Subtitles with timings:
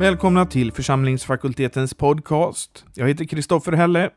[0.00, 2.84] Välkomna till församlingsfakultetens podcast.
[2.94, 4.10] Jag heter Kristoffer Helle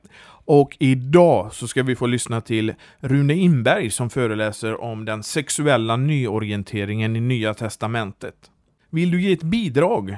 [0.46, 5.96] och idag så ska vi få lyssna till Rune Inberg som föreläser om den sexuella
[5.96, 8.36] nyorienteringen i Nya Testamentet.
[8.90, 10.18] Vill du ge ett bidrag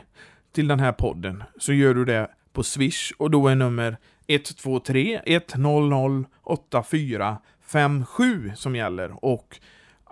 [0.53, 3.97] till den här podden så gör du det på Swish och då är nummer
[4.27, 9.59] 123 100 8457 som gäller och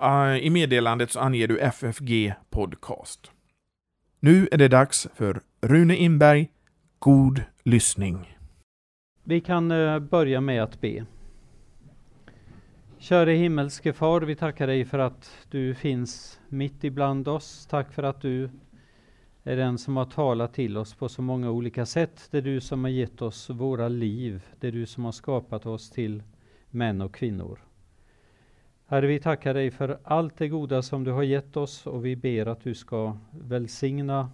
[0.04, 3.32] uh, i meddelandet så anger du FFG Podcast.
[4.26, 6.50] Nu är det dags för Rune Inberg.
[7.00, 8.38] God lyssning.
[9.24, 11.06] Vi kan eh, börja med att be.
[12.98, 17.68] Käre himmelske Far, vi tackar dig för att du finns mitt ibland oss.
[17.70, 18.50] Tack för att du
[19.44, 22.28] är den som har talat till oss på så många olika sätt.
[22.32, 24.44] Det är du som har gett oss våra liv.
[24.60, 26.24] Det är du som har skapat oss till
[26.70, 27.60] män och kvinnor.
[28.94, 32.16] Herre, vi tackar dig för allt det goda som du har gett oss och vi
[32.16, 34.30] ber att du ska välsigna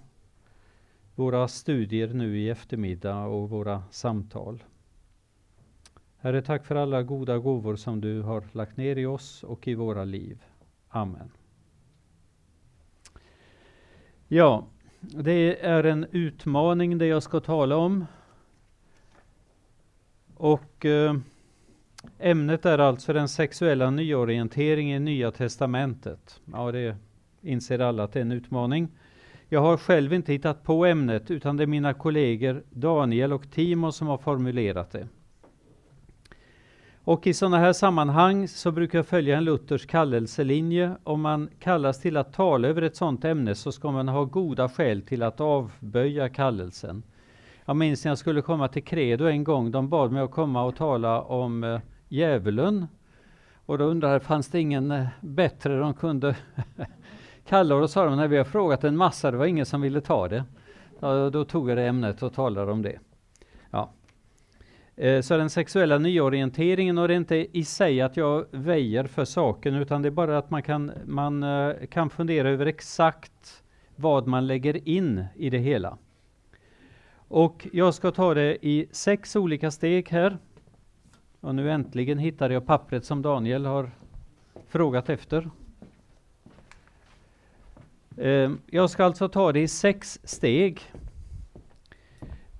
[1.15, 4.63] våra studier nu i eftermiddag och våra samtal.
[6.17, 9.75] Herre, tack för alla goda gåvor som du har lagt ner i oss och i
[9.75, 10.43] våra liv.
[10.89, 11.31] Amen.
[14.27, 14.67] Ja,
[14.99, 18.05] det är en utmaning det jag ska tala om.
[20.35, 21.15] Och eh,
[22.19, 26.41] ämnet är alltså den sexuella nyorienteringen i Nya Testamentet.
[26.53, 26.95] Ja, det
[27.41, 28.87] inser alla att det är en utmaning.
[29.49, 33.91] Jag har själv inte hittat på ämnet utan det är mina kollegor Daniel och Timo
[33.91, 35.07] som har formulerat det.
[37.03, 40.95] Och i sådana här sammanhang så brukar jag följa en luthersk kallelselinje.
[41.03, 44.69] Om man kallas till att tala över ett sådant ämne så ska man ha goda
[44.69, 47.03] skäl till att avböja kallelsen.
[47.69, 49.71] Jag minns när jag skulle komma till Credo en gång.
[49.71, 52.87] De bad mig att komma och tala om eh, djävulen.
[53.65, 56.35] Och då undrade jag, fanns det ingen eh, bättre de kunde
[57.47, 59.81] kalla och då sa de, när vi har frågat en massa, det var ingen som
[59.81, 60.43] ville ta det.
[60.99, 62.99] Ja, då tog jag det ämnet och talade om det.
[63.71, 63.91] Ja.
[64.95, 69.25] Eh, så den sexuella nyorienteringen, och det är inte i sig att jag väjer för
[69.25, 73.63] saken, utan det är bara att man kan, man eh, kan fundera över exakt
[73.95, 75.97] vad man lägger in i det hela.
[77.29, 80.37] Och jag ska ta det i sex olika steg här.
[81.39, 83.91] Och nu äntligen hittade jag pappret som Daniel har
[84.67, 85.49] frågat efter.
[88.17, 90.81] Ehm, jag ska alltså ta det i sex steg.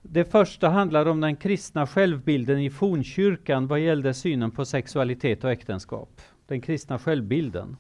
[0.01, 5.51] Det första handlar om den kristna självbilden i fornkyrkan vad gällde synen på sexualitet och
[5.51, 6.21] äktenskap.
[6.47, 7.77] Den kristna självbilden.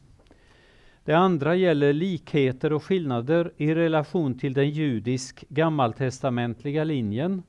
[1.05, 7.43] Det andra gäller likheter och skillnader i relation till den judisk gammaltestamentliga linjen.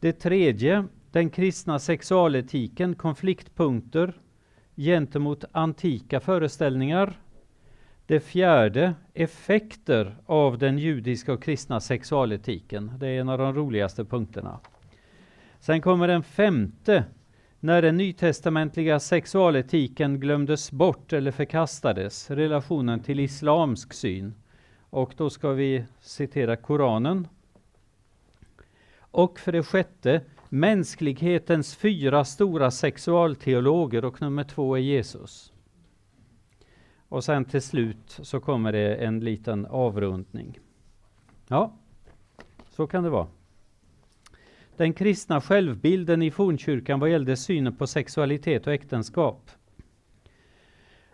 [0.00, 4.12] Det tredje, den kristna sexualetiken, konfliktpunkter
[4.76, 7.20] gentemot antika föreställningar.
[8.06, 12.92] Det fjärde, effekter av den judiska och kristna sexualetiken.
[12.98, 14.60] Det är en av de roligaste punkterna.
[15.60, 17.04] Sen kommer den femte,
[17.60, 24.34] när den nytestamentliga sexualetiken glömdes bort eller förkastades, relationen till islamsk syn.
[24.90, 27.28] Och då ska vi citera Koranen.
[28.98, 35.52] Och för det sjätte, mänsklighetens fyra stora sexualteologer och nummer två är Jesus.
[37.08, 40.58] Och sen till slut så kommer det en liten avrundning.
[41.48, 41.72] Ja,
[42.70, 43.26] så kan det vara.
[44.80, 49.50] Den kristna självbilden i fornkyrkan vad gällde synen på sexualitet och äktenskap.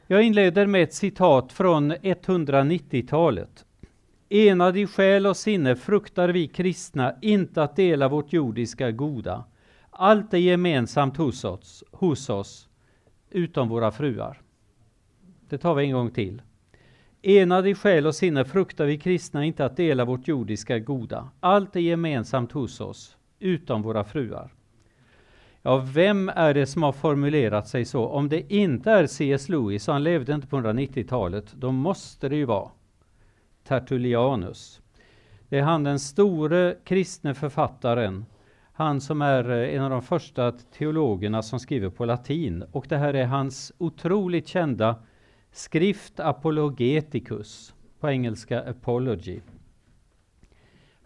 [0.07, 3.65] Jag inleder med ett citat från 190-talet.
[4.29, 9.45] Enad i själ och sinne fruktar vi kristna inte att dela vårt jordiska goda.
[9.91, 12.69] Allt är gemensamt hos oss, hos oss
[13.31, 14.43] utom våra fruar.
[15.49, 16.43] Det tar vi en gång till.
[17.23, 21.31] Enade i själ och sinne fruktar vi kristna inte att dela vårt jordiska goda.
[21.41, 24.53] Allt är gemensamt hos oss, utom våra fruar.
[25.63, 28.07] Ja, vem är det som har formulerat sig så?
[28.07, 29.49] Om det inte är C.S.
[29.49, 32.71] Lewis, och han levde inte på 190-talet, då måste det ju vara
[33.65, 34.81] Tertullianus.
[35.49, 38.25] Det är han den store kristne författaren,
[38.73, 42.65] han som är eh, en av de första teologerna som skriver på latin.
[42.73, 44.97] Och det här är hans otroligt kända
[45.53, 49.41] skrift Apologeticus, på engelska Apology.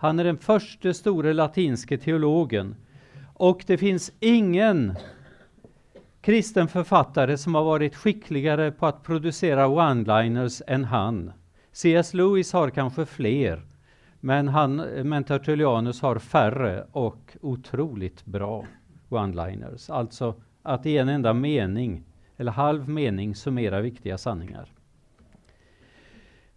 [0.01, 2.77] Han är den första store latinske teologen
[3.35, 4.97] och det finns ingen
[6.21, 11.33] kristen författare som har varit skickligare på att producera one-liners än han.
[11.73, 12.15] C.S.
[12.15, 13.63] Lewis har kanske fler,
[14.21, 18.67] men, han, men Tertullianus har färre och otroligt bra
[19.09, 19.91] one-liners.
[19.91, 22.05] Alltså att i en enda mening
[22.37, 24.73] eller halv mening summera viktiga sanningar.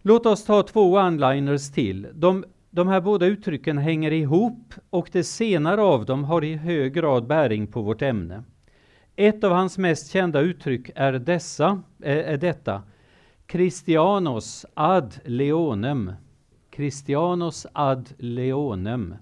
[0.02, 2.08] Låt oss ta två one-liners till.
[2.14, 2.44] De
[2.74, 7.26] de här båda uttrycken hänger ihop och det senare av dem har i hög grad
[7.26, 8.44] bäring på vårt ämne.
[9.16, 12.82] Ett av hans mest kända uttryck är, dessa, eh, är detta
[13.52, 16.12] Christianos ad leonem.
[16.76, 19.14] Christianos ad leonem.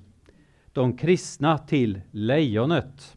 [0.72, 3.16] De kristna till lejonet.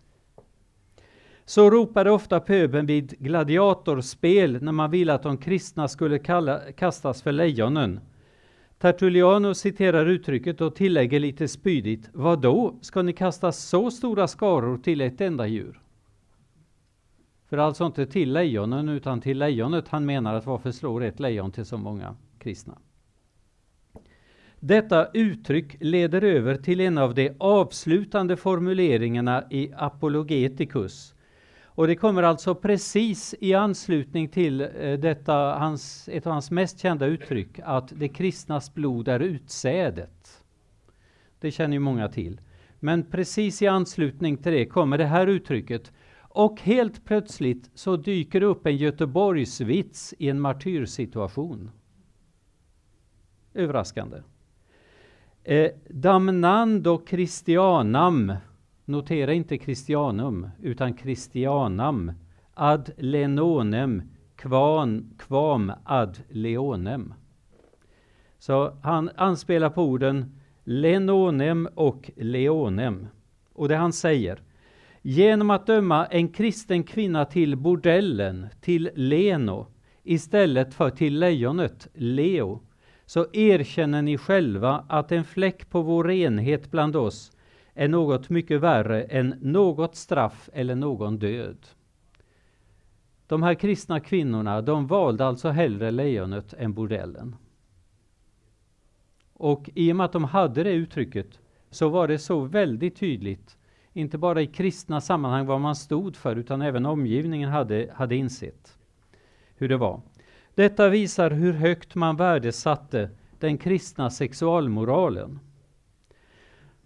[1.45, 7.21] Så ropade ofta pöbeln vid gladiatorspel när man ville att de kristna skulle kalla, kastas
[7.21, 7.99] för lejonen.
[8.85, 14.77] Tertulliano citerar uttrycket och tillägger lite spydigt, vad då, ska ni kasta så stora skaror
[14.77, 15.79] till ett enda djur?
[17.49, 19.87] För alltså inte till lejonen utan till lejonet.
[19.87, 22.77] Han menar att varför slår ett lejon till så många kristna?
[24.59, 31.14] Detta uttryck leder över till en av de avslutande formuleringarna i Apologeticus.
[31.75, 36.79] Och det kommer alltså precis i anslutning till eh, detta, hans, ett av hans mest
[36.79, 40.43] kända uttryck, att det kristnas blod är utsädet.
[41.39, 42.41] Det känner ju många till.
[42.79, 48.39] Men precis i anslutning till det kommer det här uttrycket och helt plötsligt så dyker
[48.39, 51.71] det upp en Göteborgsvits i en martyrsituation.
[53.53, 54.17] Överraskande.
[55.43, 58.33] Eh, damnando Christianam,
[58.85, 62.11] notera inte Christianum, utan Christianam,
[62.53, 64.03] ad lenonem,
[64.35, 67.13] kvan, kvam ad leonem.
[68.39, 73.07] Så han anspelar på orden lenonem och leonem.
[73.53, 74.39] Och det han säger,
[75.01, 79.67] Genom att döma en kristen kvinna till bordellen, till Leno,
[80.03, 82.61] istället för till lejonet, Leo,
[83.05, 87.31] så erkänner ni själva att en fläck på vår renhet bland oss
[87.75, 91.67] är något mycket värre än något straff eller någon död.
[93.27, 97.35] De här kristna kvinnorna, de valde alltså hellre lejonet än bordellen.
[99.33, 101.39] Och i och med att de hade det uttrycket
[101.69, 103.57] så var det så väldigt tydligt
[103.93, 108.77] inte bara i kristna sammanhang vad man stod för, utan även omgivningen hade, hade insett
[109.55, 110.01] hur det var.
[110.55, 115.39] Detta visar hur högt man värdesatte den kristna sexualmoralen.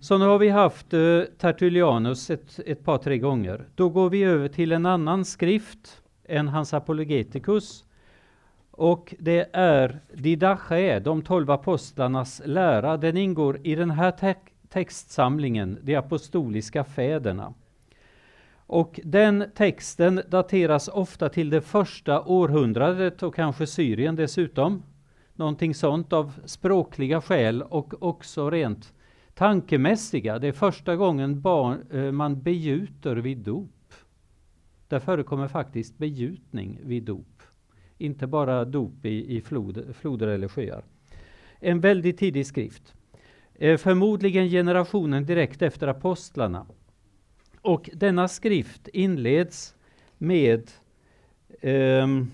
[0.02, 3.68] Så nu har vi haft uh, Tertullianus ett, ett par, tre gånger.
[3.76, 7.86] Då går vi över till en annan skrift än hans Apologeticus.
[8.72, 12.98] Och det är Didache, de tolv apostlarnas lära.
[12.98, 14.36] Den ingår i den här te
[14.70, 17.54] textsamlingen, De apostoliska fäderna.
[18.56, 24.84] Och den texten dateras ofta till det första århundradet och kanske Syrien dessutom.
[25.36, 28.94] Någonting sånt av språkliga skäl och också rent
[29.40, 30.40] tankemässiga.
[30.40, 33.94] Det är första gången barn, eh, man begjuter vid dop.
[34.88, 37.42] Där förekommer faktiskt begjutning vid dop.
[37.98, 40.84] Inte bara dop i, i flod, floder eller sjöar.
[41.60, 42.94] En väldigt tidig skrift.
[43.56, 46.66] Eh, förmodligen generationen direkt efter apostlarna.
[47.62, 49.76] Och denna skrift inleds
[50.18, 50.72] med
[51.62, 52.32] um,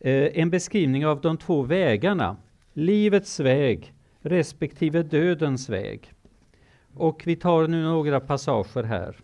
[0.00, 2.36] en beskrivning av de två vägarna,
[2.72, 6.12] livets väg respektive dödens väg.
[6.94, 9.16] Och vi tar nu några passager här.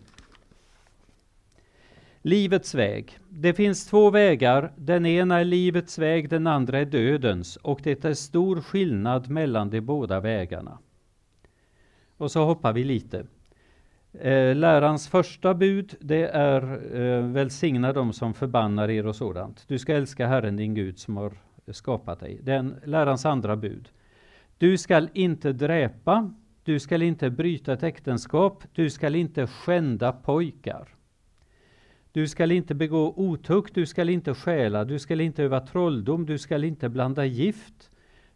[2.23, 3.19] Livets väg.
[3.29, 4.73] Det finns två vägar.
[4.77, 7.57] Den ena är livets väg, den andra är dödens.
[7.57, 10.79] Och det är stor skillnad mellan de båda vägarna.
[12.17, 13.27] Och så hoppar vi lite.
[14.13, 16.63] Eh, lärans första bud, det är
[16.97, 19.65] eh, välsigna dem som förbannar er och sådant.
[19.69, 21.33] Du ska älska Herren din Gud som har
[21.67, 22.39] skapat dig.
[22.43, 23.89] Den lärans andra bud.
[24.59, 26.33] Du skall inte dräpa,
[26.65, 30.89] du skall inte bryta ett äktenskap, du skall inte skända pojkar.
[32.13, 36.39] Du skall inte begå otukt, du skall inte stjäla, du skall inte öva trolldom, du
[36.39, 37.91] skall inte blanda gift.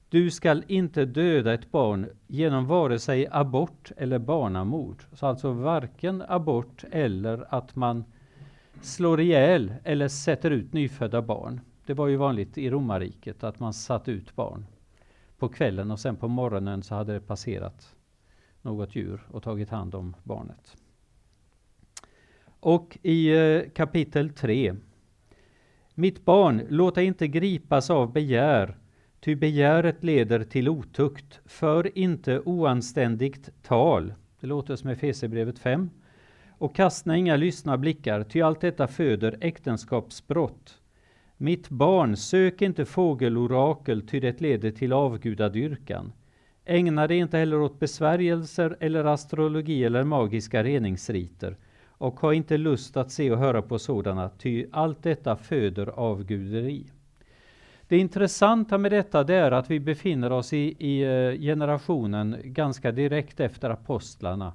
[0.08, 5.04] Du skall inte döda ett barn genom vare sig abort eller barnamord.
[5.12, 8.04] Så alltså varken abort eller att man
[8.80, 11.60] slår ihjäl eller sätter ut nyfödda barn.
[11.86, 14.66] Det var ju vanligt i romarriket att man satte ut barn
[15.38, 17.96] på kvällen och sen på morgonen så hade det passerat
[18.62, 20.76] något djur och tagit hand om barnet.
[22.60, 24.74] Och i eh, kapitel 3.
[25.94, 28.76] Mitt barn, låt dig inte gripas av begär,
[29.20, 31.40] ty begäret leder till otukt.
[31.44, 34.14] För inte oanständigt tal.
[34.40, 35.90] Det låter som Efesierbrevet 5.
[36.48, 40.80] Och kastna inga lyssna blickar, ty allt detta föder äktenskapsbrott.
[41.40, 46.12] Mitt barn, sök inte fågelorakel, ty det leder till avgudadyrkan.
[46.64, 51.56] Ägna dig inte heller åt besvärjelser eller astrologi eller magiska reningsriter
[51.88, 56.86] och ha inte lust att se och höra på sådana, ty allt detta föder avguderi.
[57.88, 62.92] Det intressanta med detta det är att vi befinner oss i, i eh, generationen ganska
[62.92, 64.52] direkt efter apostlarna.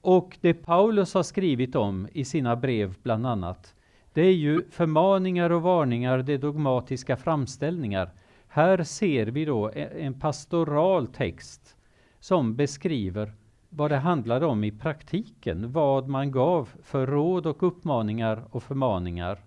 [0.00, 3.74] Och det Paulus har skrivit om i sina brev bland annat,
[4.12, 8.10] det är ju förmaningar och varningar, det är dogmatiska framställningar.
[8.48, 11.76] Här ser vi då e-, en pastoral text
[12.20, 13.32] som beskriver
[13.68, 19.38] vad det handlade om i praktiken, vad man gav för råd och uppmaningar och förmaningar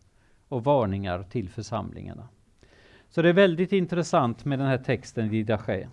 [0.48, 2.28] och varningar till församlingarna.
[3.10, 5.88] Så det är väldigt intressant med den här texten i Daché.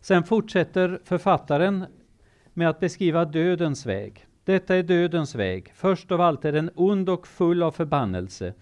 [0.00, 1.86] Sen fortsätter författaren
[2.54, 4.26] med att beskriva dödens väg.
[4.44, 5.72] Detta är dödens väg.
[5.74, 8.54] Först av allt är den ond och full av förbannelse.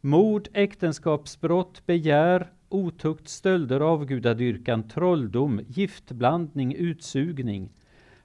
[0.00, 7.72] Mord, äktenskapsbrott, begär, otukt, stölder, avgudadyrkan, trolldom, giftblandning, utsugning,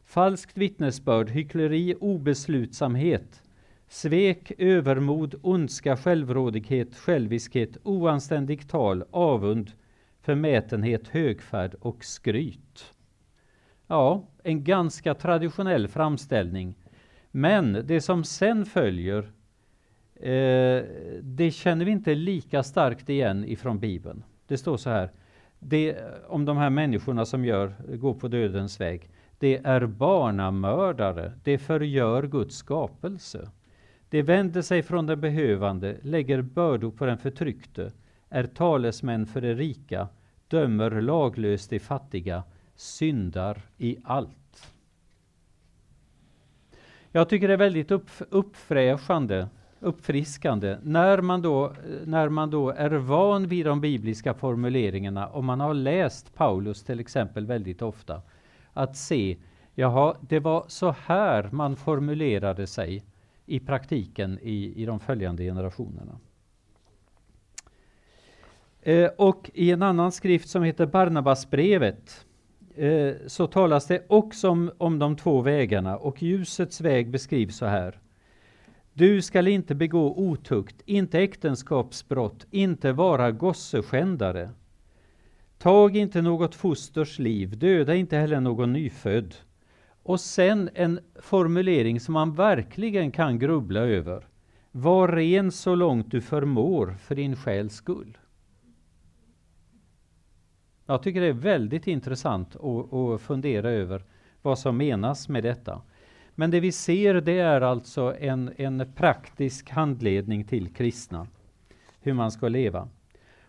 [0.06, 3.42] falskt vittnesbörd, hyckleri, obeslutsamhet,
[3.88, 9.72] svek, övermod, ondska, självrådighet, själviskhet, oanständigt tal, avund,
[10.22, 12.94] förmätenhet, högfärd och skryt.
[13.88, 16.76] Ja, en ganska traditionell framställning.
[17.36, 19.32] Men det som sen följer,
[20.16, 20.84] eh,
[21.22, 24.24] det känner vi inte lika starkt igen ifrån Bibeln.
[24.48, 25.12] Det står så här,
[25.60, 25.98] det,
[26.28, 29.10] om de här människorna som gör, går på dödens väg.
[29.40, 33.50] Det är barnamördare, det förgör Guds skapelse.
[34.10, 37.92] Det vänder sig från den behövande, lägger bördor på den förtryckte,
[38.30, 40.08] är talesmän för de rika,
[40.48, 42.44] dömer laglöst de fattiga,
[42.75, 44.43] syndar i allt.
[47.15, 51.74] Jag tycker det är väldigt upp, uppfräschande, uppfriskande, när man, då,
[52.05, 57.00] när man då är van vid de bibliska formuleringarna, och man har läst Paulus till
[57.00, 58.22] exempel väldigt ofta,
[58.74, 59.38] att se,
[59.75, 63.03] jaha, det var så här man formulerade sig
[63.46, 66.20] i praktiken i, i de följande generationerna.
[68.82, 72.25] Eh, och i en annan skrift som heter Barnabasbrevet
[72.75, 77.65] eh, så talas det också om, om de två vägarna och ljusets väg beskrivs så
[77.65, 78.00] här.
[78.94, 84.50] Du skall inte begå otukt, inte äktenskapsbrott, inte vara gosseskändare.
[85.58, 89.36] Tag inte något fosters liv, döda inte heller någon nyfödd.
[90.03, 94.27] Och sen en formulering som man verkligen kan grubbla över.
[94.72, 98.18] Var ren så långt du förmår för din själs skull.
[100.86, 104.04] Jag tycker det är väldigt intressant att, att fundera över
[104.42, 105.82] vad som menas med detta.
[106.36, 111.28] Men det vi ser det är alltså en, en praktisk handledning till kristna,
[112.02, 112.90] hur man ska leva.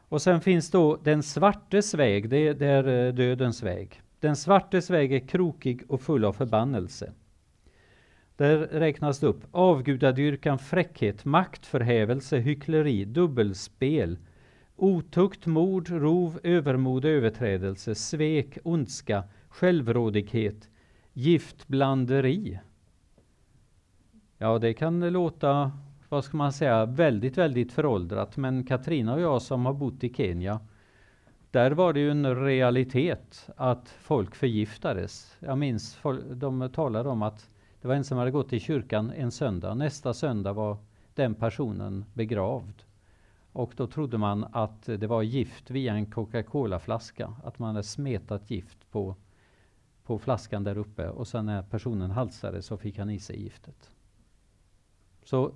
[0.09, 4.03] Och sen finns då den svartes väg, det, det är eh, dödens väg.
[4.21, 7.13] Den svartes väg är krokig och full av förbannelse.
[8.37, 14.19] Där räknas det upp avgudadyrkan, fräckhet, maktförhävelse, hyckleri, dubbelspel,
[14.77, 20.69] otukt, mord, rov, övermod, överträdelse, svek, ondska, självrådighet,
[21.13, 22.59] giftblanderi.
[24.39, 25.73] Ja, det kan låta,
[26.09, 28.37] vad ska man säga, väldigt, väldigt föråldrat.
[28.37, 30.61] Men Katrina och jag som har bott i Kenya,
[31.51, 35.37] där var det ju en realitet att folk förgiftades.
[35.39, 35.99] Jag minns,
[36.31, 37.51] de talade om att
[37.81, 39.75] det var en som hade gått i kyrkan en söndag.
[39.75, 40.77] Nästa söndag var
[41.15, 42.84] den personen begravd.
[43.55, 47.33] Och då trodde man att det var gift via en Coca-Cola-flaska.
[47.45, 49.17] Att man hade smetat gift på,
[50.05, 51.09] på flaskan där uppe.
[51.09, 53.91] Och sen när personen halsade så fick han i sig giftet.
[55.25, 55.53] Så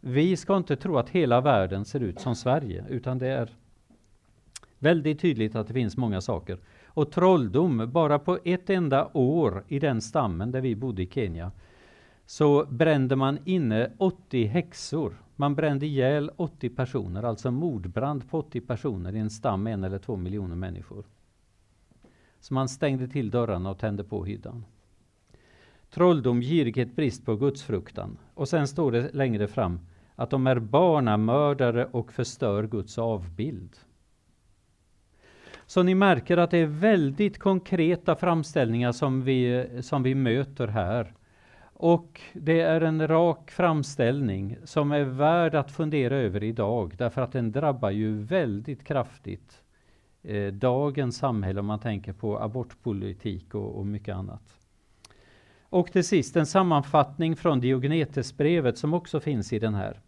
[0.00, 2.84] vi ska inte tro att hela världen ser ut som Sverige.
[2.88, 3.50] Utan det är
[4.78, 6.58] väldigt tydligt att det finns många saker.
[6.86, 11.52] Och trolldom, bara på ett enda år i den stammen där vi bodde i Kenya
[12.32, 15.22] så brände man inne 80 häxor.
[15.36, 19.84] Man brände ihjäl 80 personer, alltså mordbrand på 80 personer i en stam med en
[19.84, 21.04] eller två miljoner människor.
[22.40, 24.64] Så man stängde till dörrarna och tände på hyddan.
[25.90, 28.18] Trolldom, girighet, brist på gudsfruktan.
[28.34, 29.80] Och sen står det längre fram
[30.14, 33.76] att de är barnamördare och förstör Guds avbild.
[35.66, 41.14] Så ni märker att det är väldigt konkreta framställningar som vi, som vi möter här.
[41.82, 47.32] Och det är en rak framställning som är värd att fundera över idag, därför att
[47.32, 49.62] den drabbar ju väldigt kraftigt
[50.22, 54.58] eh, dagens samhälle om man tänker på abortpolitik och, och mycket annat.
[55.62, 60.00] Och till sist en sammanfattning från Diognetesbrevet som också finns i den här.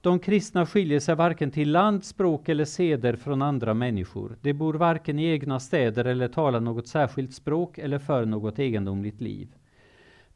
[0.00, 4.36] De kristna skiljer sig varken till land, språk eller seder från andra människor.
[4.40, 9.20] De bor varken i egna städer eller talar något särskilt språk eller för något egendomligt
[9.20, 9.54] liv.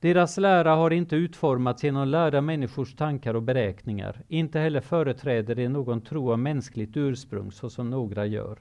[0.05, 4.23] Deras lära har inte utformats genom lärda människors tankar och beräkningar.
[4.29, 8.59] Inte heller företräder de någon tro av mänskligt ursprung så som några gör.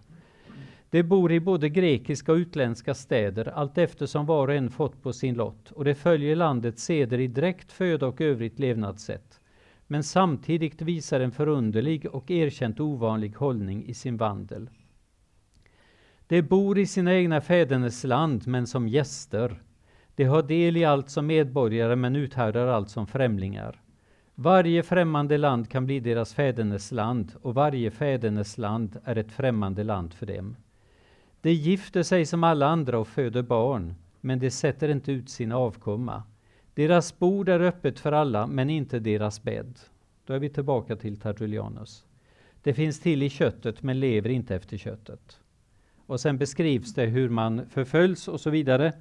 [0.89, 5.13] De bor i både grekiska och utländska städer allt eftersom var och en fått på
[5.13, 9.39] sin lott och det följer landets seder i direkt föda och övrigt levnadssätt.
[9.87, 14.69] Men samtidigt visar en förunderlig och erkänt ovanlig hållning i sin vandel.
[16.27, 19.61] De bor i sina egna fädernes land men som gäster.
[20.15, 23.81] De har del i allt som medborgare men uthärdar allt som främlingar.
[24.35, 29.83] Varje främmande land kan bli deras fädernes land och varje fädernes land är ett främmande
[29.83, 30.55] land för dem.
[31.41, 35.51] De gifter sig som alla andra och föder barn, men de sätter inte ut sin
[35.51, 36.23] avkomma.
[36.73, 39.79] Deras bord är öppet för alla, men inte deras bädd.
[40.25, 42.05] Då är vi tillbaka till Tertullianus.
[42.61, 45.39] Det finns till i köttet, men lever inte efter köttet.
[46.05, 48.93] Och sen beskrivs det hur man förföljs och så vidare.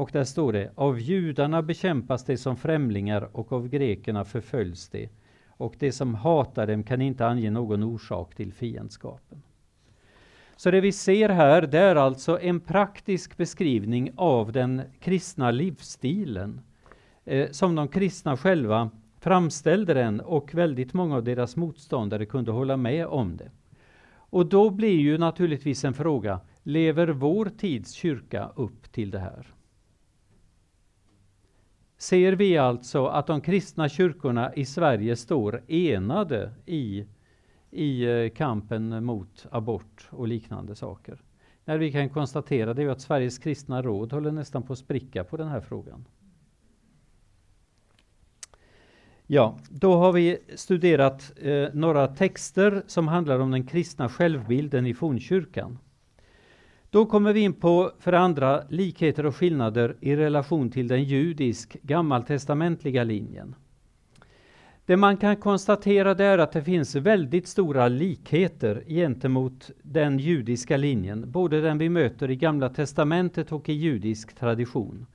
[0.00, 5.08] Och där står det, av judarna bekämpas de som främlingar och av grekerna förföljs de.
[5.48, 9.42] Och de som hatar dem kan inte ange någon orsak till fiendskapen.
[10.56, 16.60] Så det vi ser här, det är alltså en praktisk beskrivning av den kristna livsstilen,
[17.24, 22.76] eh, som de kristna själva framställde den och väldigt många av deras motståndare kunde hålla
[22.76, 23.50] med om det.
[24.12, 29.54] Och då blir ju naturligtvis en fråga, lever vår tids kyrka upp till det här?
[32.00, 37.06] Ser vi alltså att de kristna kyrkorna i Sverige står enade i
[37.70, 41.22] i eh, kampen mot abort och liknande saker.
[41.64, 45.24] När vi kan konstatera det är att Sveriges kristna råd håller nästan på att spricka
[45.24, 46.04] på den här frågan.
[49.26, 54.94] Ja, då har vi studerat eh, några texter som handlar om den kristna självbilden i
[54.94, 55.78] fornkyrkan.
[56.90, 61.76] Då kommer vi in på, för andra, likheter och skillnader i relation till den judisk
[61.82, 63.54] gammaltestamentliga linjen.
[64.86, 71.30] Det man kan konstatera är att det finns väldigt stora likheter gentemot den judiska linjen,
[71.30, 75.06] både den vi möter i Gamla testamentet och i judisk tradition.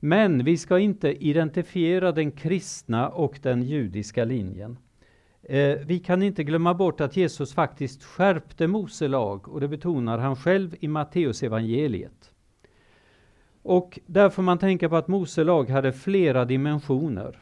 [0.00, 4.78] Men vi ska inte identifiera den kristna och den judiska linjen.
[5.50, 10.18] Eh, vi kan inte glömma bort att Jesus faktiskt skärpte Mose lag och det betonar
[10.18, 12.30] han själv i Matteusevangeliet.
[13.62, 17.38] Och där får man tänka på att Mose lag hade flera dimensioner.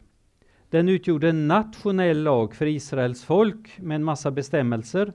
[0.69, 5.13] Den utgjorde en nationell lag för Israels folk med en massa bestämmelser.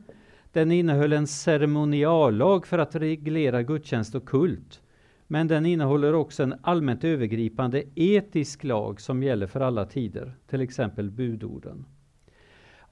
[0.52, 4.82] Den innehöll en ceremoniallag för att reglera gudstjänst och kult.
[5.26, 10.60] Men den innehåller också en allmänt övergripande etisk lag som gäller för alla tider, till
[10.60, 11.86] exempel budorden.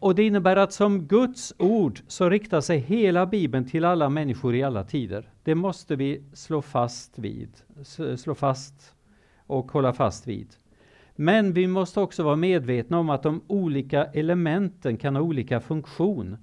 [0.02, 4.54] Och det innebär att som Guds ord så riktar sig hela Bibeln till alla människor
[4.54, 5.30] i alla tider.
[5.42, 7.50] Det måste vi slå fast vid,
[8.16, 8.94] slå fast
[9.46, 10.48] och hålla fast vid.
[11.16, 16.36] Men vi måste också vara medvetna om att de olika elementen kan ha olika funktion.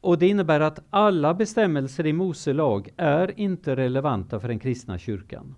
[0.00, 4.98] Och det innebär att alla bestämmelser i Mose lag är inte relevanta för den kristna
[4.98, 5.54] kyrkan.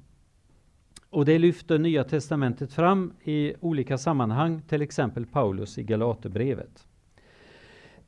[1.10, 6.87] Och det lyfter Nya testamentet fram i olika sammanhang, till exempel Paulus i Galaterbrevet.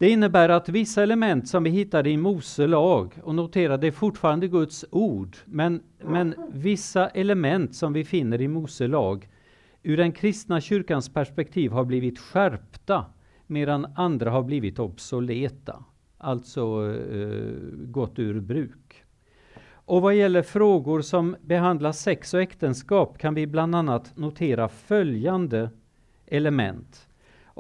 [0.01, 3.91] Det innebär att vissa element som vi hittade i Mose lag, och notera det är
[3.91, 9.29] fortfarande Guds ord, men, men vissa element som vi finner i Mose lag
[9.83, 13.05] ur den kristna kyrkans perspektiv har blivit skärpta
[13.47, 15.85] medan andra har blivit obsoleta,
[16.19, 16.61] alltså
[17.13, 19.05] eh, gått ur bruk.
[19.73, 25.71] Och vad gäller frågor som behandlar sex och äktenskap kan vi bland annat notera följande
[26.27, 27.10] element.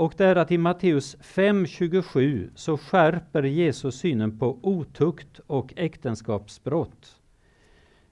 [0.01, 7.21] Och det är att i Matteus 5.27 så skärper Jesus synen på otukt och äktenskapsbrott.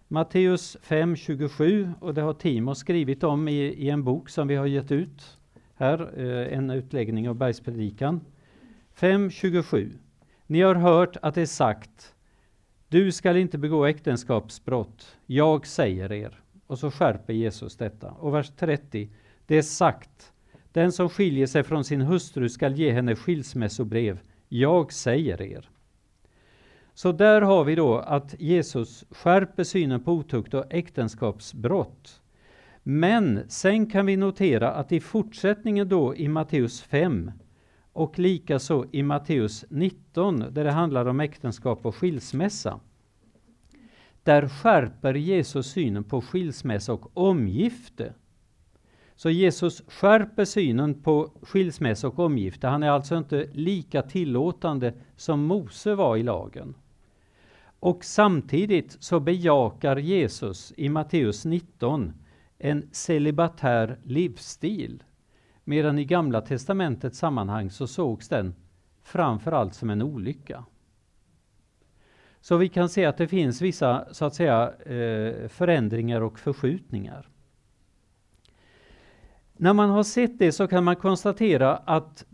[0.08, 4.66] Matteus 5.27 och det har Timo skrivit om i, i, en bok som vi har
[4.66, 5.38] gett ut
[5.74, 8.20] här, eh, en utläggning av Bergspredikan.
[8.98, 9.92] 5.27
[10.46, 12.14] Ni har hört att det är sagt
[12.88, 16.40] Du skall inte begå äktenskapsbrott, jag säger er.
[16.66, 18.10] Och så skärper Jesus detta.
[18.10, 19.08] Och vers 30
[19.46, 20.32] Det är sagt
[20.78, 25.70] den som skiljer sig från sin hustru skall ge henne skilsmässobrev, jag säger er.
[26.94, 32.22] Så där har vi då att Jesus skärper synen på otukt och äktenskapsbrott.
[32.82, 37.32] Men sen kan vi notera att i fortsättningen då i Matteus 5
[37.92, 42.80] och likaså i Matteus 19 där det handlar om äktenskap och skilsmässa.
[44.22, 48.12] Där skärper Jesus synen på skilsmässa och omgifte.
[49.18, 52.66] Så Jesus skärper synen på skilsmässa och omgifte.
[52.66, 56.74] Han är alltså inte lika tillåtande som Mose var i lagen.
[57.80, 62.12] Och samtidigt så bejakar Jesus i Matteus 19
[62.58, 65.02] en celibatär livsstil.
[65.64, 68.54] Medan i Gamla testamentets sammanhang så sågs den
[69.02, 70.64] framförallt som en olycka.
[72.40, 77.28] Så vi kan se att det finns vissa så att säga, eh, förändringar och förskjutningar.
[79.60, 82.24] När man har sett det så kan man konstatera att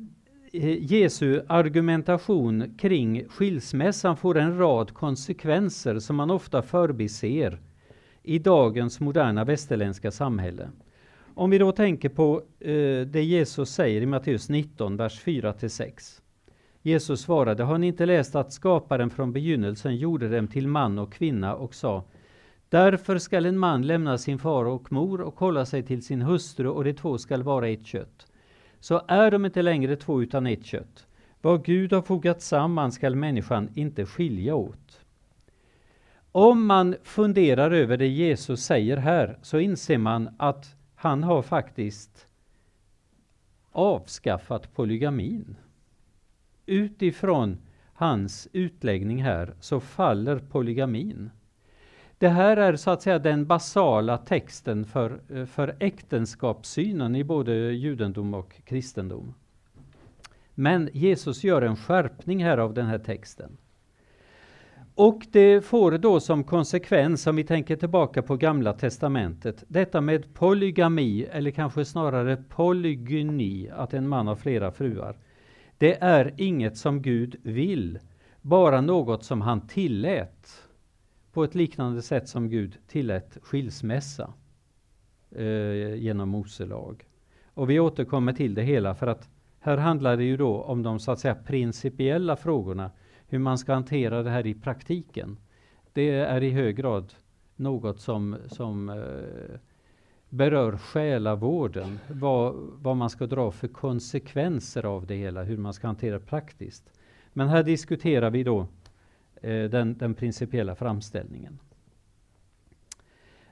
[0.52, 7.58] eh, Jesu argumentation kring skilsmässan får en rad konsekvenser som man ofta förbiser
[8.22, 10.70] i dagens moderna västerländska samhälle.
[11.34, 16.20] Om vi då tänker på eh, det Jesus säger i Matteus 19, vers 4-6.
[16.82, 21.12] Jesus svarade, har ni inte läst att skaparen från begynnelsen gjorde dem till man och
[21.12, 22.04] kvinna och sa
[22.74, 26.68] Därför skall en man lämna sin far och mor och hålla sig till sin hustru
[26.68, 28.26] och de två skall vara ett kött.
[28.80, 31.06] Så är de inte längre två utan ett kött.
[31.40, 35.00] Vad Gud har fogat samman skall människan inte skilja åt.
[36.32, 42.26] Om man funderar över det Jesus säger här så inser man att han har faktiskt
[43.72, 45.56] avskaffat polygamin.
[46.66, 47.58] Utifrån
[47.92, 51.30] hans utläggning här så faller polygamin.
[52.18, 57.54] Det här är så att säga den basala texten för, eh, för äktenskapssynen i både
[57.54, 59.34] judendom och kristendom.
[60.54, 63.56] Men Jesus gör en skärpning här av den här texten.
[64.94, 70.34] Och det får då som konsekvens, om vi tänker tillbaka på Gamla Testamentet, detta med
[70.34, 75.16] polygami, eller kanske snarare polygyni, att en man har flera fruar.
[75.78, 77.98] Det är inget som Gud vill,
[78.40, 80.63] bara något som han tillät.
[81.34, 84.32] På ett liknande sätt som Gud tillät skilsmässa
[85.30, 87.04] eh, genom Mose lag.
[87.46, 89.28] Och vi återkommer till det hela för att
[89.60, 92.90] här handlar det ju då om de så att säga principiella frågorna
[93.26, 95.36] hur man ska hantera det här i praktiken.
[95.92, 97.14] Det är i hög grad
[97.56, 99.58] något som, som eh,
[100.28, 101.98] berör själavården.
[102.08, 106.26] Vad, vad man ska dra för konsekvenser av det hela, hur man ska hantera det
[106.26, 106.92] praktiskt.
[107.32, 108.66] Men här diskuterar vi då
[109.44, 111.58] eh, den, den principiella framställningen.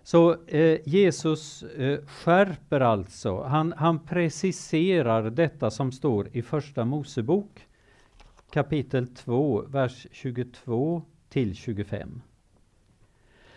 [0.02, 7.66] Så eh, Jesus eh, skärper alltså, han, han preciserar detta som står i Första Mosebok
[8.52, 12.22] kapitel 2, vers 22 till 25.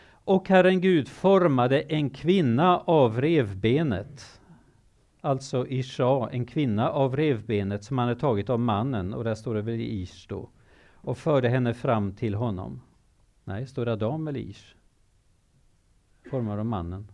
[0.08, 4.42] Och Herren Gud formade en kvinna av revbenet,
[5.22, 9.56] alltså Isha, en kvinna av revbenet som han hade tagit av mannen, och där står
[9.56, 10.50] det väl Ish då,
[11.06, 12.82] och förde henne fram till honom.
[13.44, 14.76] Nej, står det Adam eller Ish?
[16.30, 17.08] Formar de mannen.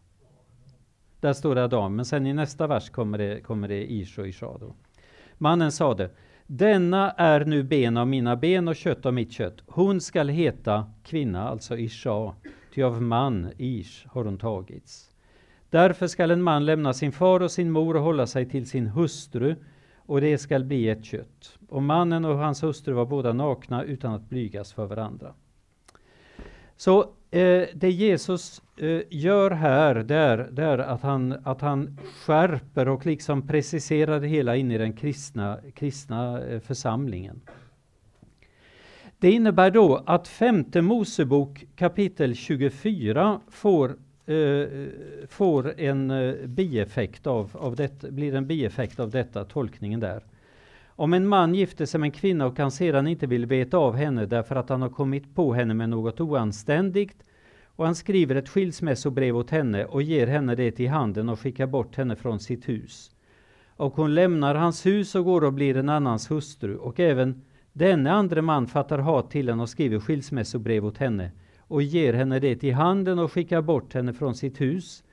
[1.20, 4.28] Där står det Adam, men sen i nästa vers kommer det, kommer det Ish och
[4.28, 4.74] Ishado.
[5.38, 6.10] Mannen sade,
[6.48, 9.62] denna är nu ben av mina ben och kött av mitt kött.
[9.68, 12.36] Hon skall heta kvinna, alltså Isha,
[12.74, 15.12] ty av man, Ish, har hon tagits.
[15.70, 18.88] Därför skall en man lämna sin far och sin mor och hålla sig till sin
[18.88, 19.56] hustru,
[20.12, 21.60] och det skall bli ett kött.
[21.70, 25.34] Och mannen och hans hustru var båda nakna utan att blygas för varandra.
[26.76, 30.16] Så eh, det Jesus eh, gör här, det
[30.64, 35.60] är, att, han, att han skärper och liksom preciserar det hela in i den kristna,
[35.74, 37.42] kristna eh, församlingen.
[39.20, 43.96] Det innebär då att femte Mosebok kapitel 24 får,
[44.32, 44.68] Eh,
[45.28, 50.24] får en eh, bieffekt av, av det, blir en bieffekt av detta, tolkningen där.
[50.88, 53.96] Om en man gifter sig med en kvinna och han sedan inte vill veta av
[53.96, 57.24] henne därför att han har kommit på henne med något oanständigt
[57.66, 61.68] och han skriver ett skilsmässobrev åt henne och ger henne det i handen och skickar
[61.68, 63.12] bort henne från sitt hus.
[63.76, 67.42] Och hon lämnar hans hus och går och blir en annans hustru och även
[67.74, 71.32] denne andre man fattar hat till henne och skriver skilsmässobrev åt henne
[71.72, 75.04] och ger henne det i handen och skickar bort henne från sitt hus.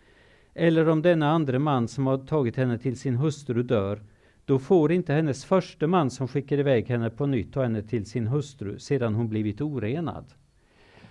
[0.54, 4.02] Eller om denna andre man som har tagit henne till sin hustru dör
[4.44, 8.06] då får inte hennes förste man som skickar iväg henne på nytt ta henne till
[8.06, 10.24] sin hustru sedan hon blivit orenad.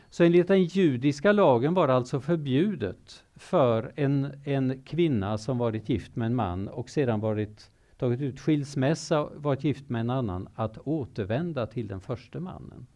[0.10, 5.90] Så enligt den judiska lagen var det alltså förbjudet för en, en kvinna som varit
[5.90, 10.48] gift med en man och sedan varit tagit ut skilsmässa, varit gift med en annan,
[10.56, 12.88] att återvända till den första mannen.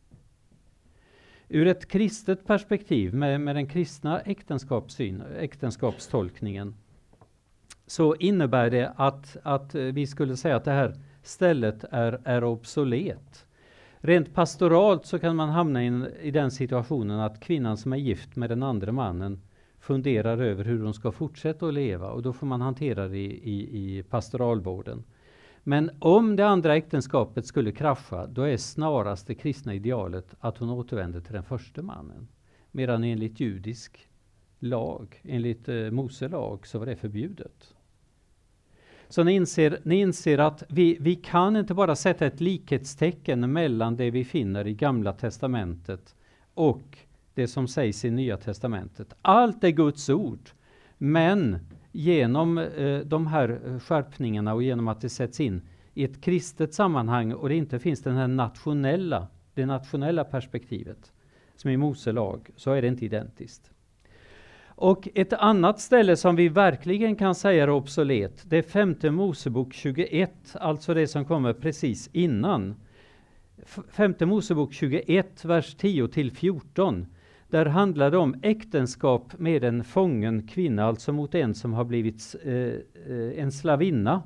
[1.54, 6.76] Ur ett kristet perspektiv, med, med den kristna äktenskapssyn, äktenskapstolkningen,
[7.88, 13.46] så innebär det att, att vi skulle säga att det här stället är, är obsolet.
[13.98, 18.36] Rent pastoralt så kan man hamna in, i den situationen att kvinnan som är gift
[18.36, 19.42] med den andra mannen
[19.80, 23.50] funderar över hur hon ska fortsätta att leva och då får man hantera det i,
[23.50, 25.04] i, i pastoralvården.
[25.64, 30.70] Men om det andra äktenskapet skulle krascha, då är snarast det kristna idealet att hon
[30.70, 32.28] återvänder till den första mannen.
[32.72, 34.08] Medan enligt judisk
[34.60, 37.74] lag, enligt eh, Mose lag, så var det förbjudet.
[39.10, 43.96] Så ni inser, ni inser att vi, vi kan inte bara sätta ett likhetstecken mellan
[43.96, 46.16] det vi finner i Gamla Testamentet
[46.54, 46.98] och
[47.34, 49.14] det som sägs i Nya Testamentet.
[49.22, 50.50] Allt är Guds ord.
[50.98, 51.60] Men
[51.92, 55.62] genom eh, de här eh, skärpningarna och genom att det sätts in
[55.94, 61.12] i ett kristet sammanhang och det inte finns den här nationella, det nationella perspektivet
[61.56, 63.72] som i Mose lag, så är det inte identiskt.
[64.66, 69.74] Och ett annat ställe som vi verkligen kan säga är obsolet, det är femte Mosebok
[69.74, 72.76] 21, alltså det som kommer precis innan.
[73.90, 77.06] Femte Mosebok 21, vers 10 till 14.
[77.52, 82.36] Där handlar det om äktenskap med en fången kvinna, alltså mot en som har blivit
[82.44, 84.24] eh, eh, en slavinna,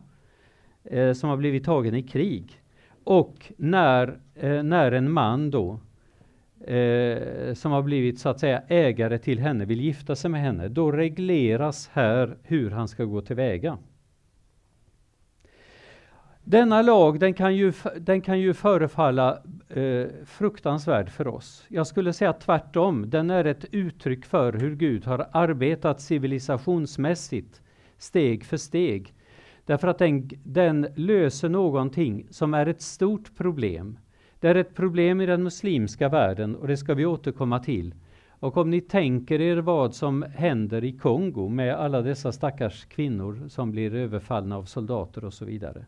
[0.83, 2.61] eh, som har blivit tagen i krig.
[3.03, 5.79] Och när, eh, när en man då
[6.65, 10.67] eh, som har blivit så att säga ägare till henne vill gifta sig med henne,
[10.67, 13.77] då regleras här hur han ska gå tillväga.
[16.47, 19.37] Denna lag den kan ju, den kan ju förefalla
[19.69, 21.65] eh, fruktansvärd för oss.
[21.67, 23.09] Jag skulle säga tvärtom.
[23.09, 27.61] Den är ett uttryck för hur Gud har arbetat civilisationsmässigt,
[27.97, 29.13] steg för steg.
[29.65, 33.97] Därför att den, den löser någonting som är ett stort problem
[34.45, 37.95] det är ett problem i den muslimska världen och det ska vi återkomma till.
[38.29, 43.47] Och om ni tänker er vad som händer i Kongo med alla dessa stackars kvinnor
[43.47, 45.85] som blir överfallna av soldater och så vidare.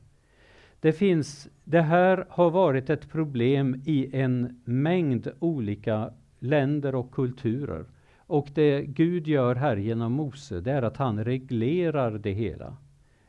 [0.87, 7.85] Det, finns, det här har varit ett problem i en mängd olika länder och kulturer.
[8.17, 12.77] Och det Gud gör här genom Mose, det är att han reglerar det hela.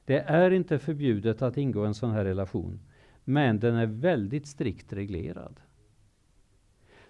[0.05, 2.81] Det är inte förbjudet att ingå en sån här relation.
[3.25, 5.61] Men den är väldigt strikt reglerad.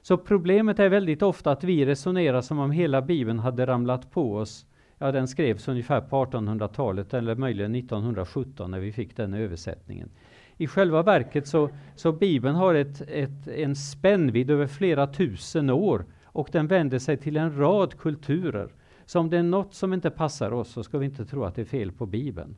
[0.02, 4.34] Så problemet är väldigt ofta att vi resonerar som om hela Bibeln hade ramlat på
[4.36, 4.66] oss.
[4.98, 10.10] Ja, den skrevs ungefär på 1800-talet eller möjligen 1917 när vi fick den översättningen.
[10.60, 16.04] I själva verket så, så Bibeln har ett, ett, en spännvidd över flera tusen år
[16.24, 18.72] och den vänder sig till en rad kulturer.
[19.06, 21.54] Så om det är något som inte passar oss så ska vi inte tro att
[21.54, 22.56] det är fel på Bibeln.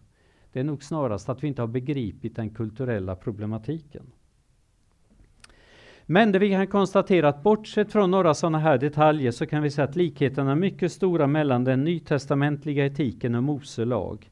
[0.53, 4.07] Det är nog snarast att vi inte har begripit den kulturella problematiken.
[6.07, 9.71] Men det vi kan konstatera att bortsett från några sådana här detaljer så kan vi
[9.71, 14.31] säga att likheterna är mycket stora mellan den nytestamentliga etiken och Mose lag.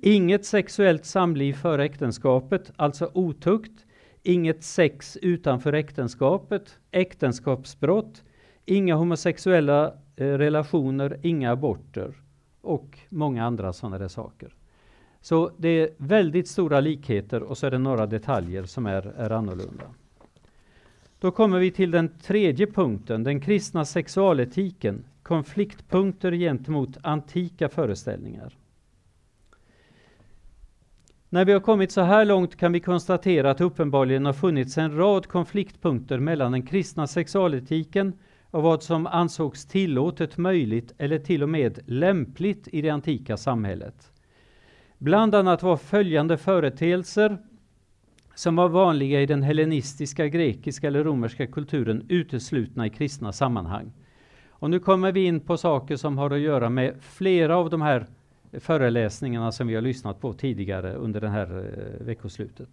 [0.00, 3.86] Inget sexuellt samliv före äktenskapet, alltså otukt.
[4.22, 8.24] Inget sex utanför äktenskapet, äktenskapsbrott.
[8.64, 12.14] Inga homosexuella eh, relationer, inga aborter
[12.60, 14.54] och många andra sådana där saker.
[15.20, 19.30] Så det är väldigt stora likheter och så är det några detaljer som är, är
[19.30, 19.84] annorlunda.
[21.18, 28.56] Då kommer vi till den tredje punkten, den kristna sexualetiken, konfliktpunkter gentemot antika föreställningar.
[31.28, 34.96] När vi har kommit så här långt kan vi konstatera att uppenbarligen har funnits en
[34.96, 38.12] rad konfliktpunkter mellan den kristna sexualetiken
[38.50, 44.12] och vad som ansågs tillåtet, möjligt eller till och med lämpligt i det antika samhället.
[44.98, 47.38] Bland annat var följande företeelser
[48.34, 53.92] som var vanliga i den hellenistiska, grekiska eller romerska kulturen uteslutna i kristna sammanhang.
[54.50, 57.82] Och nu kommer vi in på saker som har att göra med flera av de
[57.82, 58.06] här
[58.60, 62.68] föreläsningarna som vi har lyssnat på tidigare under det här eh, veckoslutet.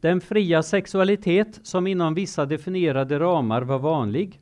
[0.00, 4.40] Den fria sexualitet som inom vissa definierade ramar var vanlig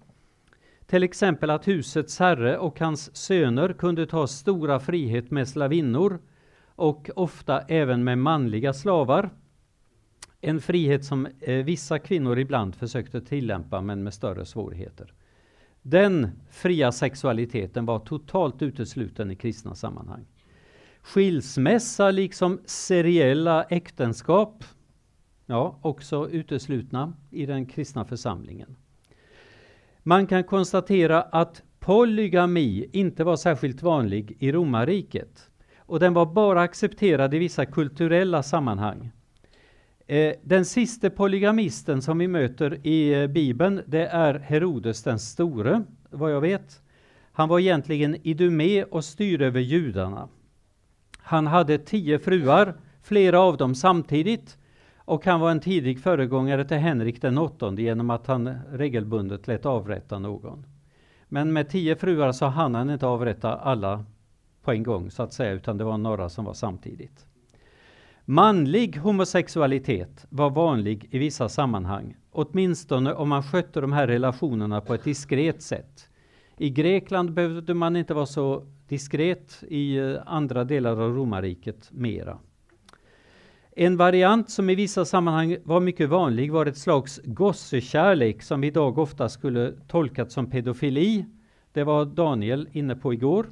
[0.86, 6.18] till exempel att husets herre och hans söner kunde ta stora frihet med slavinnor
[6.66, 9.30] och ofta även med manliga slavar.
[10.40, 15.12] En frihet som eh, vissa kvinnor ibland försökte tillämpa men med större svårigheter.
[15.86, 20.26] Den fria sexualiteten var totalt utesluten i kristna sammanhang.
[21.02, 24.64] Skilsmässa liksom seriella äktenskap,
[25.46, 28.76] ja, också uteslutna i den kristna församlingen.
[30.02, 36.62] Man kan konstatera att polygami inte var särskilt vanlig i romarriket och den var bara
[36.62, 39.10] accepterad i vissa kulturella sammanhang.
[40.06, 45.82] Eh, den sista polygamisten som vi möter i eh, Bibeln, det är Herodes den store,
[46.10, 46.82] vad jag vet.
[47.32, 50.28] Han var egentligen idumé och styrde över judarna.
[51.18, 54.58] Han hade tio fruar, flera av dem samtidigt,
[54.96, 59.66] och han var en tidig föregångare till Henrik den åttonde genom att han regelbundet lät
[59.66, 60.66] avrätta någon.
[61.28, 64.04] Men med tio fruar så hann han inte avrätta alla
[64.62, 67.26] på en gång så att säga, utan det var några som var samtidigt.
[68.26, 74.94] Manlig homosexualitet var vanlig i vissa sammanhang, åtminstone om man skötte de här relationerna på
[74.94, 76.08] ett diskret sätt.
[76.58, 82.38] I Grekland behövde man inte vara så diskret, i eh, andra delar av romarriket mera.
[83.72, 88.98] En variant som i vissa sammanhang var mycket vanlig var ett slags gossekärlek som idag
[88.98, 91.24] ofta skulle tolkats som pedofili.
[91.72, 93.46] Det var Daniel inne på igår.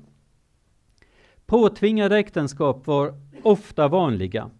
[1.46, 4.50] Påtvingade äktenskap var ofta vanliga.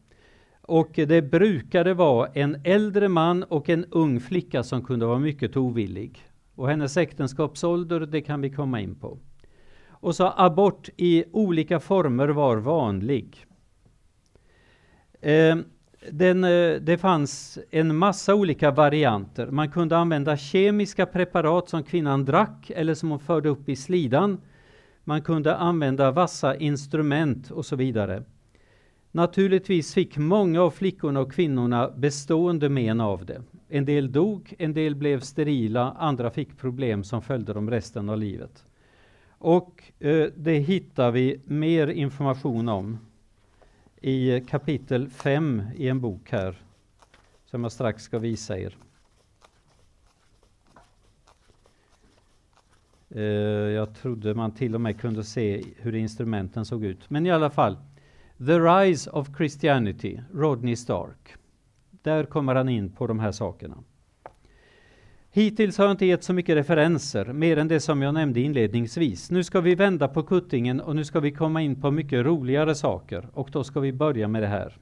[0.62, 5.57] Och det brukade vara en äldre man och en ung flicka som kunde vara mycket
[5.57, 6.22] ovillig.
[6.55, 9.18] Och hennes äktenskapsålder, det kan vi komma in på.
[9.90, 13.46] Och så abort i olika former var vanlig.
[15.20, 15.57] Eh,
[16.11, 19.46] den, eh, det fanns en massa olika varianter.
[19.46, 24.40] Man kunde använda kemiska preparat som kvinnan drack eller som hon förde upp i slidan.
[25.05, 28.22] Man kunde använda vassa instrument och så vidare.
[29.14, 33.42] Naturligtvis fick många av flickorna och kvinnorna bestående men av det.
[33.68, 38.18] En del dog, en del blev sterila, andra fick problem som följde dem resten av
[38.18, 38.64] livet.
[39.38, 42.98] Och eh, det hittar vi mer information om
[44.01, 46.57] i kapitel 5 i en bok här,
[47.44, 48.77] som jag strax ska visa er.
[53.11, 53.22] Eh,
[53.72, 57.11] jag trodde man till och med kunde se hur instrumenten såg ut.
[57.11, 57.77] Men i alla fall,
[58.38, 61.35] The Rise of Christianity, Rodney Stark.
[61.90, 63.79] Där kommer han in på de här sakerna.
[65.31, 69.31] Hittills har jag inte gett så mycket referenser, mer än det som jag nämnde inledningsvis.
[69.31, 72.75] Nu ska vi vända på kuttingen och nu ska vi komma in på mycket roligare
[72.75, 73.29] saker.
[73.33, 74.77] Och då ska vi börja med det här.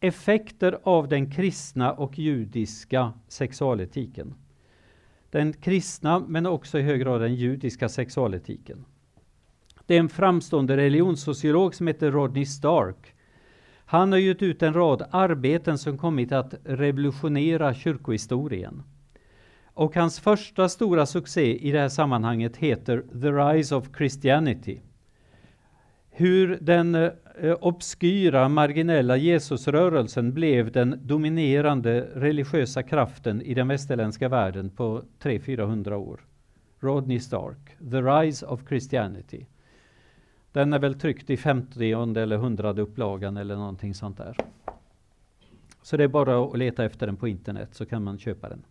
[0.00, 4.34] Effekter av den kristna och judiska sexualetiken.
[5.30, 8.84] Den kristna, men också i hög grad den judiska sexualetiken.
[9.88, 13.14] Det är en framstående religionssociolog som heter Rodney Stark.
[13.84, 18.82] Han har gett ut en rad arbeten som kommit att revolutionera kyrkohistorien.
[19.64, 24.80] Och hans första stora succé i det här sammanhanget heter The Rise of Christianity.
[26.10, 27.10] Hur den eh,
[27.60, 36.20] obskyra, marginella Jesusrörelsen blev den dominerande religiösa kraften i den västerländska världen på 300-400 år.
[36.80, 39.46] Rodney Stark, The Rise of Christianity.
[40.52, 44.36] Den är väl tryckt i 50 eller 100 upplagan eller någonting sånt där.
[45.82, 48.64] Så det är bara att leta efter den på internet så kan man köpa den.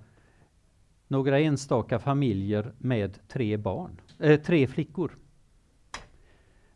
[1.09, 5.17] några enstaka familjer med tre barn, äh, tre flickor.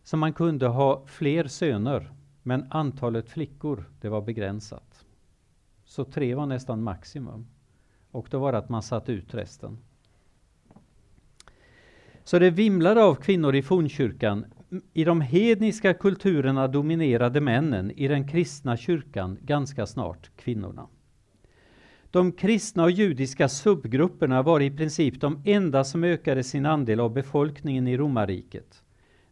[0.03, 5.05] Så man kunde ha fler söner, men antalet flickor det var begränsat.
[5.85, 7.47] Så tre var nästan maximum.
[8.11, 9.79] Och då var det att man satte ut resten.
[12.25, 14.45] Så det vimlade av kvinnor i fornkyrkan,
[14.93, 20.89] i de hedniska kulturerna dominerade männen, i den kristna kyrkan ganska snart kvinnorna.
[22.11, 27.13] De kristna och judiska subgrupperna var i princip de enda som ökade sin andel av
[27.13, 28.82] befolkningen i romarriket,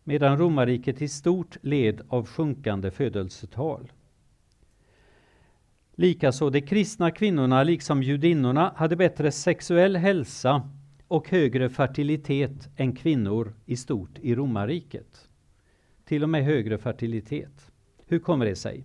[0.04, 3.92] medan romarriket i stort led av sjunkande födelsetal.
[5.94, 10.70] Likaså de kristna kvinnorna, liksom judinnorna, hade bättre sexuell hälsa
[11.08, 15.28] och högre fertilitet än kvinnor i stort i romarriket
[16.04, 17.70] till och med högre fertilitet.
[18.06, 18.84] Hur kommer det sig?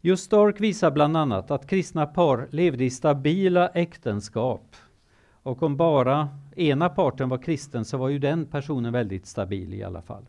[0.00, 4.76] Just Stark visar bland annat att kristna par levde i stabila äktenskap.
[5.48, 9.82] Och om bara ena parten var kristen så var ju den personen väldigt stabil i
[9.82, 10.26] alla fall.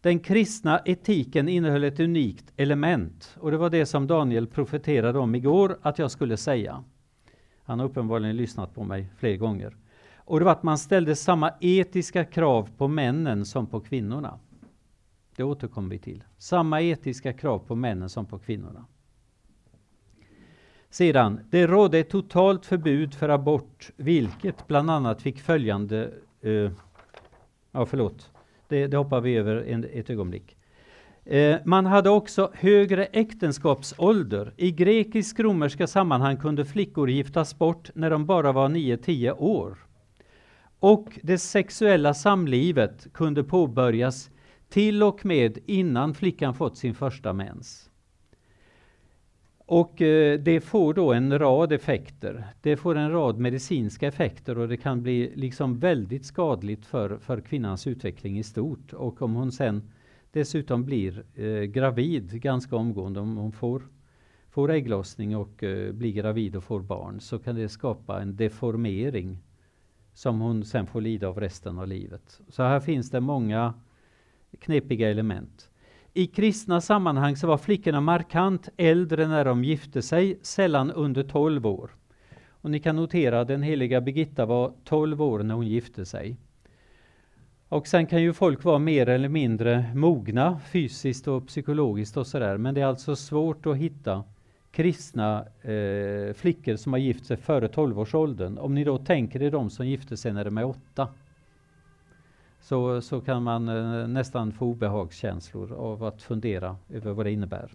[0.00, 5.34] Den kristna etiken innehöll ett unikt element och det var det som Daniel profeterade om
[5.34, 6.84] igår att jag skulle säga.
[7.62, 9.76] Han har uppenbarligen lyssnat på mig fler gånger.
[10.16, 14.38] Och det var att man ställde samma etiska krav på männen som på kvinnorna.
[15.36, 16.24] Det återkommer vi till.
[16.38, 18.86] Samma etiska krav på männen som på kvinnorna.
[20.96, 26.10] Sedan, det rådde ett totalt förbud för abort, vilket bland annat fick följande...
[26.42, 26.70] Eh,
[27.72, 28.30] ja, förlåt.
[28.68, 30.56] Det, det hoppar vi över en, ett ögonblick.
[31.24, 34.54] Eh, man hade också högre äktenskapsålder.
[34.56, 39.78] I grekisk-romerska sammanhang kunde flickor giftas bort när de bara var 9-10 år.
[40.80, 44.30] Och det sexuella samlivet kunde påbörjas
[44.68, 47.90] till och med innan flickan fått sin första mens.
[49.66, 52.46] Och eh, det får då en rad effekter.
[52.60, 57.40] Det får en rad medicinska effekter och det kan bli liksom väldigt skadligt för, för
[57.40, 58.92] kvinnans utveckling i stort.
[58.92, 59.90] Och om hon sen
[60.32, 63.82] dessutom blir eh, gravid ganska omgående, om hon får,
[64.50, 69.38] får ägglossning och eh, blir gravid och får barn, så kan det skapa en deformering
[70.14, 72.40] som hon sen får lida av resten av livet.
[72.48, 73.74] Så här finns det många
[74.60, 75.70] knepiga element.
[76.16, 81.66] I kristna sammanhang så var flickorna markant äldre när de gifte sig, sällan under 12
[81.66, 81.90] år.
[82.48, 86.36] Och ni kan notera att den heliga Birgitta var 12 år när hon gifte sig.
[87.68, 92.56] Och sen kan ju folk vara mer eller mindre mogna fysiskt och psykologiskt och sådär,
[92.56, 94.24] men det är alltså svårt att hitta
[94.70, 98.58] kristna eh, flickor som har gift sig före 12-årsåldern.
[98.58, 101.08] Om ni då tänker er de som gifte sig när de är åtta,
[102.66, 107.72] så, så kan man eh, nästan få obehagskänslor av att fundera över vad det innebär.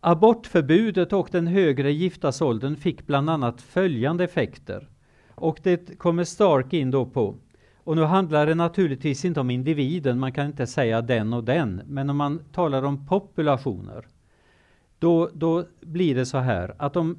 [0.00, 4.88] Abortförbudet och den högre giftasåldern fick bland annat följande effekter.
[5.28, 7.36] Och det kommer Stark in då på.
[7.76, 11.82] Och nu handlar det naturligtvis inte om individen, man kan inte säga den och den,
[11.86, 14.06] men om man talar om populationer,
[14.98, 17.18] då, då blir det så här att de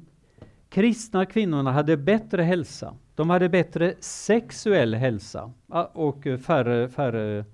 [0.68, 5.52] kristna kvinnorna hade bättre hälsa, de hade bättre sexuell hälsa
[5.92, 7.44] och färre, färre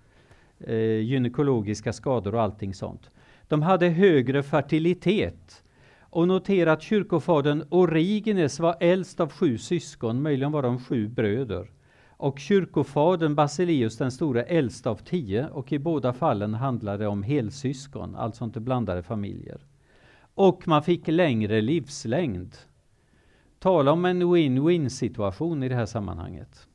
[0.61, 3.11] eh, gynekologiska skador och allting sånt.
[3.49, 5.65] De hade högre fertilitet.
[6.13, 11.71] Och notera att kyrkofadern Origenes var äldst av sju syskon, möjligen var de sju bröder.
[12.11, 17.23] Och kyrkofadern Basileus den store äldst av tio, och i båda fallen handlade det om
[17.23, 19.61] helsyskon, alltså inte blandade familjer.
[20.35, 22.57] Och man fick längre livslängd.
[23.61, 26.67] Tala om en win-win situation i det här sammanhanget.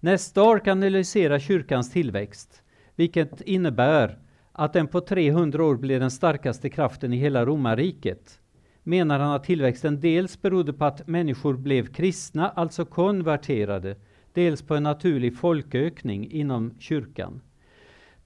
[0.00, 2.62] Nästa ark analyserar kyrkans tillväxt,
[2.96, 4.18] vilket innebär
[4.52, 8.40] att den på 300 år blev den starkaste kraften i hela romarriket,
[8.82, 13.96] menar han att tillväxten dels berodde på att människor blev kristna, alltså konverterade,
[14.32, 17.40] dels på en naturlig folkökning inom kyrkan.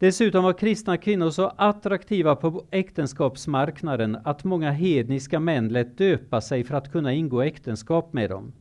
[0.03, 6.64] Dessutom var kristna kvinnor så attraktiva på äktenskapsmarknaden att många hedniska män lät döpa sig
[6.64, 8.53] för att kunna ingå äktenskap med dem.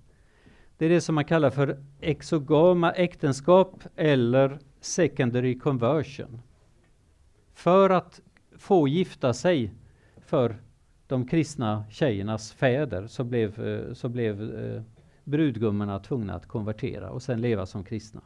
[0.77, 6.41] Det är det som man kallar för exogama äktenskap eller secondary conversion.
[7.53, 8.21] För att
[8.57, 9.73] få gifta sig
[10.17, 10.55] för
[11.07, 14.81] de kristna tjejernas fäder så blev, eh, så blev eh,
[15.23, 18.21] brudgummorna tvungna att konvertera och sen leva som kristna.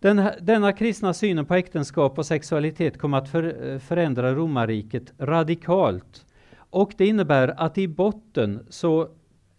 [0.00, 6.26] Den, denna kristna synen på äktenskap och sexualitet kom att för, förändra romarriket radikalt.
[6.56, 9.08] Och det innebär att i botten så,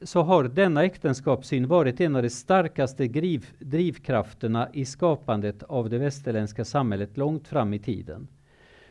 [0.02, 5.98] så har denna äktenskapssyn varit en av de starkaste driv, drivkrafterna i skapandet av det
[5.98, 8.28] västerländska samhället långt fram i tiden.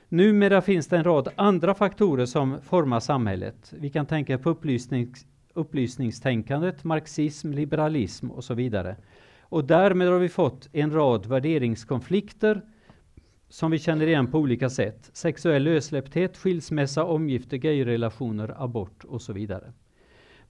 [0.08, 3.72] Numera finns det en rad andra faktorer som formar samhället.
[3.78, 8.96] Vi kan tänka på upplysnings, upplysningstänkandet, marxism, liberalism och så vidare.
[9.50, 12.62] Och därmed har vi fått en rad värderingskonflikter
[13.48, 15.10] som vi känner igen på olika sätt.
[15.12, 19.72] Sexuell lössläppthet, skilsmässa, omgifte, gayrelationer, abort och så vidare.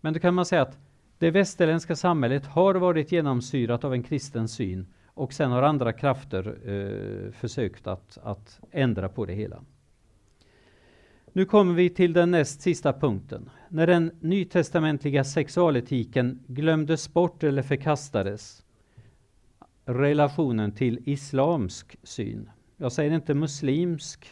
[0.01, 0.79] Men då kan man säga att
[1.19, 6.59] det västerländska samhället har varit genomsyrat av en kristen syn och sen har andra krafter
[6.65, 9.65] eh, försökt att, att ändra på det hela.
[11.33, 13.51] Nu kommer vi till den näst sista punkten.
[13.69, 18.63] När den nytestamentliga sexualetiken glömdes bort eller förkastades
[19.95, 22.51] relationen till islamsk syn.
[22.77, 24.29] Jag säger inte muslimsk,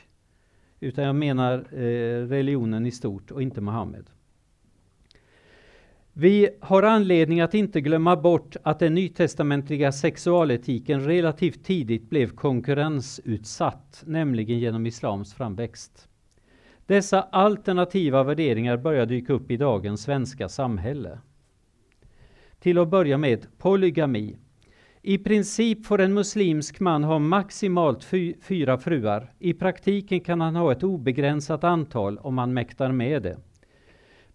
[0.80, 4.10] utan jag menar eh, religionen i stort och inte Muhammed.
[6.12, 14.02] Vi har anledning att inte glömma bort att den nytestamentliga sexualetiken relativt tidigt blev konkurrensutsatt,
[14.06, 16.08] nämligen genom islams framväxt.
[16.86, 21.18] Dessa alternativa värderingar börjar dyka upp i dagens svenska samhälle.
[22.58, 24.36] Till att börja med polygami.
[25.02, 29.32] I princip får en muslimsk man ha maximalt fy, fyra fruar.
[29.38, 33.38] I praktiken kan han ha ett obegränsat antal om han mäktar med det.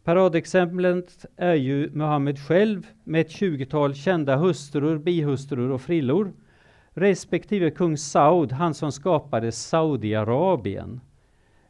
[0.03, 6.33] Paradexemplet är ju Muhammed själv med ett tjugotal kända hustrur, bihustrur och frillor
[6.93, 11.01] respektive kung Saud, han som skapade Saudiarabien.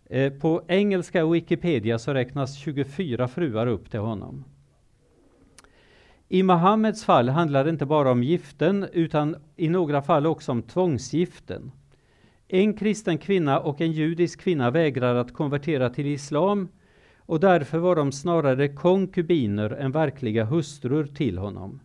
[0.05, 4.45] Eh, på engelska Wikipedia så räknas 24 fruar upp till honom.
[6.33, 10.61] I Muhammeds fall handlar det inte bara om giften utan i några fall också om
[10.61, 11.71] tvångsgiften.
[12.47, 16.67] En kristen kvinna och en judisk kvinna vägrar att konvertera till islam
[17.17, 21.79] och därför var de snarare konkubiner än verkliga hustrur till honom.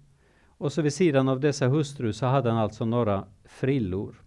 [0.46, 4.22] Och så vid sidan av dessa hustrur så hade han alltså några frillor.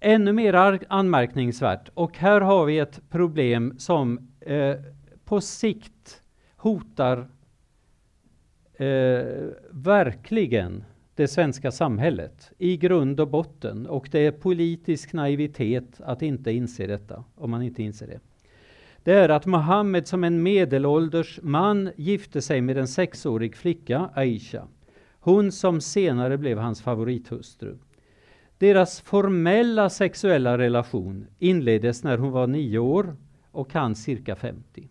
[0.00, 4.76] Ännu mer anmärkningsvärt, och här har vi ett problem som eh,
[5.24, 6.22] på sikt
[6.56, 7.28] hotar
[8.82, 13.86] eh, verkligen det svenska samhället i grund och botten.
[13.86, 18.20] Och det är politisk naivitet att inte inse detta, om man inte inser det.
[19.04, 24.68] Det är att Muhammed som en medelålders man gifte sig med en sexårig flicka, Aisha.
[25.20, 27.78] Hon som senare blev hans favorithustru.
[28.58, 33.16] Deras formella sexuella relation inleddes när hon var nio år
[33.50, 34.88] och han cirka 50.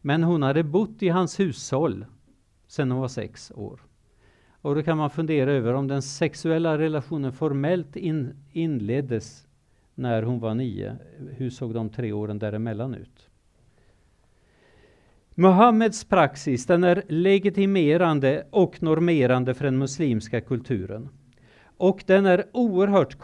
[0.00, 2.04] Men hon hade bott i hans hushåll
[2.74, 3.80] sedan hon var sex år.
[4.50, 9.46] Och då kan man fundera över om den sexuella relationen formellt in, inleddes
[9.94, 10.96] när hon var nio.
[11.30, 13.28] Hur såg de tre åren däremellan ut?
[15.34, 21.08] Muhammeds praxis den är legitimerande och normerande för den muslimska kulturen.
[21.76, 23.16] Och den är oerhört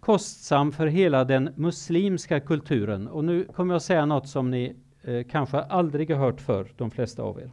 [0.00, 3.08] kostsam för hela den muslimska kulturen.
[3.08, 6.90] Och nu kommer jag säga något som ni eh, kanske aldrig har hört för de
[6.90, 7.50] flesta av er.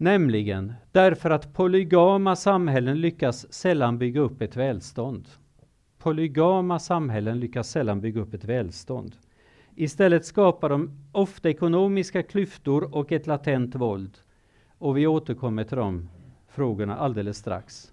[0.00, 5.28] Nämligen därför att polygama samhällen lyckas sällan bygga upp ett välstånd.
[5.98, 9.16] Polygama samhällen lyckas sällan bygga upp ett välstånd.
[9.74, 14.18] Istället skapar de ofta ekonomiska klyftor och ett latent våld.
[14.78, 16.08] Och vi återkommer till de
[16.48, 17.92] frågorna alldeles strax.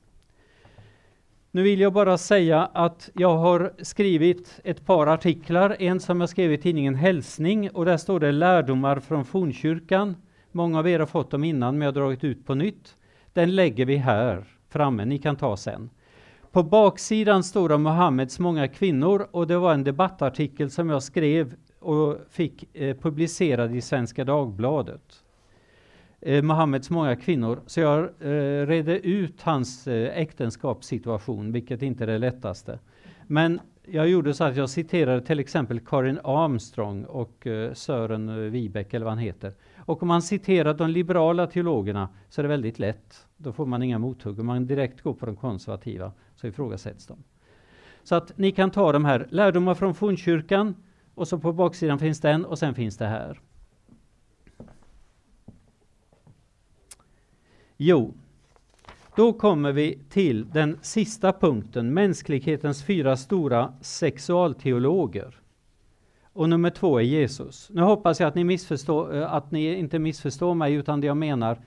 [1.51, 5.75] Nu vill jag bara säga att jag har skrivit ett par artiklar.
[5.79, 10.15] En som jag skrev i tidningen Hälsning och där står det lärdomar från fornkyrkan.
[10.55, 12.97] Många av er har fått dem innan men jag har dragit ut på nytt.
[13.33, 15.89] Den lägger vi här framme, ni kan ta sen.
[16.51, 21.53] På baksidan står det Mohammeds många kvinnor och det var en debattartikel som jag skrev
[21.79, 25.23] och fick eh, publicerad i Svenska Dagbladet.
[26.21, 27.59] Eh, Mohammeds många kvinnor.
[27.65, 32.79] Så jag eh, redde ut hans eh, äktenskapssituation, vilket inte är det lättaste.
[33.27, 38.93] Men jag gjorde så att jag citerade till exempel Karin Armstrong och eh, Sören Wibeck,
[38.93, 39.53] eller vad han heter.
[39.85, 43.27] Och om man citerar de liberala teologerna så är det väldigt lätt.
[43.37, 44.39] Då får man inga mothugg.
[44.39, 47.23] Om man direkt går på de konservativa så ifrågasätts de.
[48.03, 50.75] Så att ni kan ta de här lärdomar från fornkyrkan
[51.15, 53.41] och så på baksidan finns den och sen finns det här.
[57.77, 58.13] Jo,
[59.15, 65.39] då kommer vi till den sista punkten, mänsklighetens fyra stora sexualteologer.
[66.35, 67.69] Och nummer två är Jesus.
[67.73, 71.17] Nu hoppas jag att ni, missförstår, eh, att ni inte missförstår mig, utan det jag
[71.17, 71.57] menar,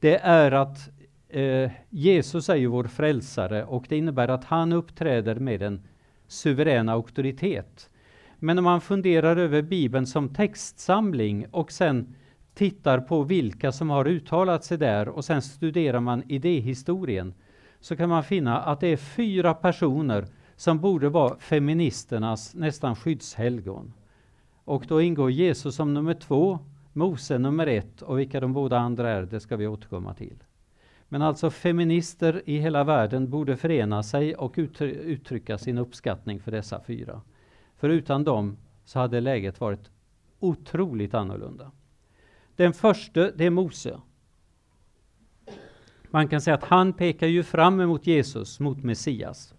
[0.00, 0.90] det är att
[1.28, 5.82] eh, Jesus är ju vår frälsare och det innebär att han uppträder med en
[6.26, 7.90] suverän auktoritet.
[8.38, 12.14] Men om man funderar över Bibeln som textsamling och sen
[12.54, 17.34] tittar på vilka som har uttalat sig där och sen studerar man idéhistorien
[17.80, 23.92] så kan man finna att det är fyra personer som borde vara feministernas nästan skyddshelgon.
[24.66, 26.58] Och då ingår Jesus som nummer två,
[26.92, 30.44] Mose nummer ett och vilka de båda andra är, det ska vi återkomma till.
[31.08, 36.80] Men alltså feminister i hela världen borde förena sig och uttrycka sin uppskattning för dessa
[36.80, 37.20] fyra.
[37.76, 39.90] För utan dem så hade läget varit
[40.40, 41.70] otroligt annorlunda.
[42.56, 44.00] Den första, det är Mose.
[46.10, 49.54] Man kan säga att han pekar ju fram emot Jesus, mot Messias.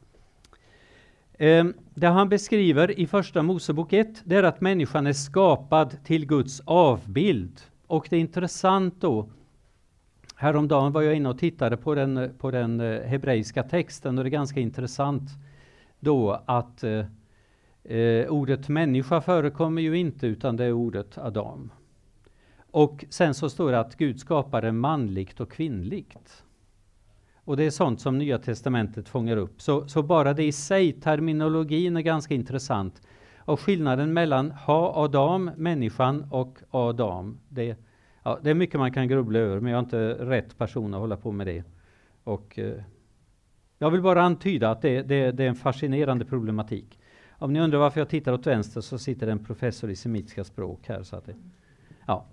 [1.38, 6.26] Ehm, det han beskriver i första Mosebok 1, det är att människan är skapad till
[6.26, 7.62] Guds avbild.
[7.88, 9.30] Och det är intressant då,
[10.36, 14.28] häromdagen var jag inne och tittade på den, på den eh, hebreiska texten och det
[14.28, 15.30] är ganska intressant
[16.00, 17.06] då att eh,
[17.84, 21.72] eh, ordet människa förekommer ju inte utan det är ordet Adam.
[22.72, 26.44] Och sen så står det att Gud skapade manligt och kvinnligt.
[27.48, 29.62] Och det är sånt som Nya Testamentet fångar upp.
[29.62, 33.02] Så, så bara det i sig, terminologin är ganska intressant.
[33.38, 37.40] Och skillnaden mellan ha Adam, människan, och Adam.
[37.50, 37.78] Det,
[38.24, 41.00] ja, det är mycket man kan grubbla över, men jag är inte rätt person att
[41.00, 41.64] hålla på med det.
[42.24, 42.84] Och, eh,
[43.78, 47.00] jag vill bara antyda att det, det, det är en fascinerande problematik.
[47.32, 50.44] Om ni undrar varför jag tittar åt vänster så sitter det en professor i semitiska
[50.44, 51.04] språk här.
[51.04, 51.36] Så att det,
[52.08, 52.26] ja.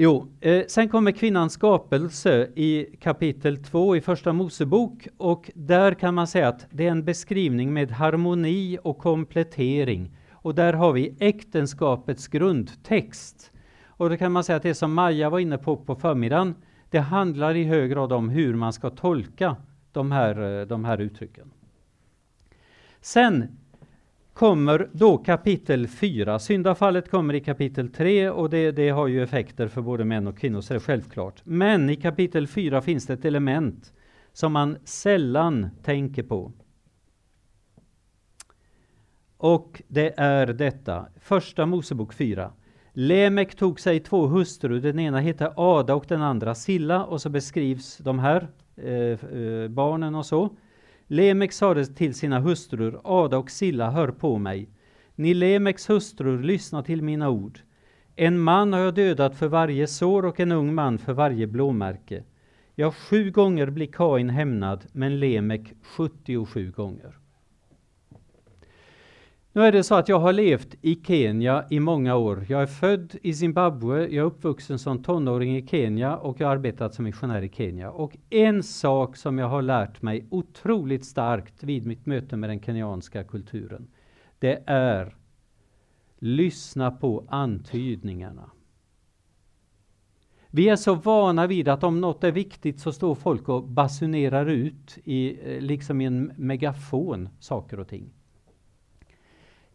[0.00, 6.14] Jo, eh, sen kommer kvinnans skapelse i kapitel 2 i Första Mosebok och där kan
[6.14, 10.16] man säga att det är en beskrivning med harmoni och komplettering.
[10.32, 13.52] Och där har vi äktenskapets grundtext.
[13.86, 16.54] Och då kan man säga att det som Maja var inne på på förmiddagen,
[16.90, 19.56] det handlar i hög grad om hur man ska tolka
[19.92, 21.50] de här, eh, de här uttrycken.
[23.00, 23.58] Sen
[24.38, 26.38] kommer då kapitel 4.
[26.38, 30.38] Syndafallet kommer i kapitel 3 och det, det, har ju effekter för både män och
[30.38, 31.40] kvinnor, så det är självklart.
[31.44, 33.92] Men i kapitel 4 finns det ett element
[34.32, 36.52] som man sällan tänker på.
[39.36, 42.52] Och det är detta, första Mosebok 4.
[42.92, 47.28] Lemek tog sig två hustrur, den ena hette Ada och den andra Silla och så
[47.28, 50.50] beskrivs de här eh, eh, barnen och så.
[51.10, 54.68] Lemek sade till sina hustrur, Ada och Silla, hör på mig.
[55.14, 57.60] Ni Lemeks hustrur, lyssna till mina ord.
[58.16, 62.24] En man har jag dödat för varje sår och en ung man för varje blåmärke.
[62.74, 67.17] Ja, sju gånger blir Kain hämnad, men Lemek 77 gånger.
[69.58, 72.46] Nu är det så att jag har levt i Kenya i många år.
[72.48, 76.54] Jag är född i Zimbabwe, jag är uppvuxen som tonåring i Kenya och jag har
[76.54, 77.90] arbetat som missionär i Kenya.
[77.90, 82.62] Och en sak som jag har lärt mig otroligt starkt vid mitt möte med den
[82.62, 83.90] kenyanska kulturen,
[84.38, 85.16] det är
[86.18, 88.50] lyssna på antydningarna.
[90.50, 94.46] Vi är så vana vid att om något är viktigt så står folk och basunerar
[94.46, 98.12] ut i, eh, liksom i en megafon saker och ting.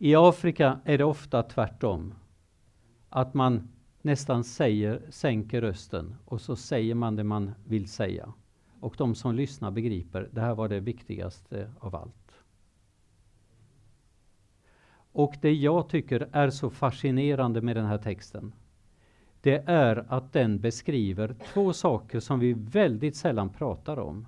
[0.04, 2.14] I Afrika är det ofta tvärtom.
[3.10, 3.68] Att man
[4.01, 8.34] nästan säger, sänker rösten och så säger man det man vill säga.
[8.80, 12.43] Och de som lyssnar begriper, det här var det viktigaste av allt.
[15.12, 18.54] Och det jag tycker är så fascinerande med den här texten,
[19.41, 24.28] det är att den beskriver två saker som vi väldigt sällan pratar om.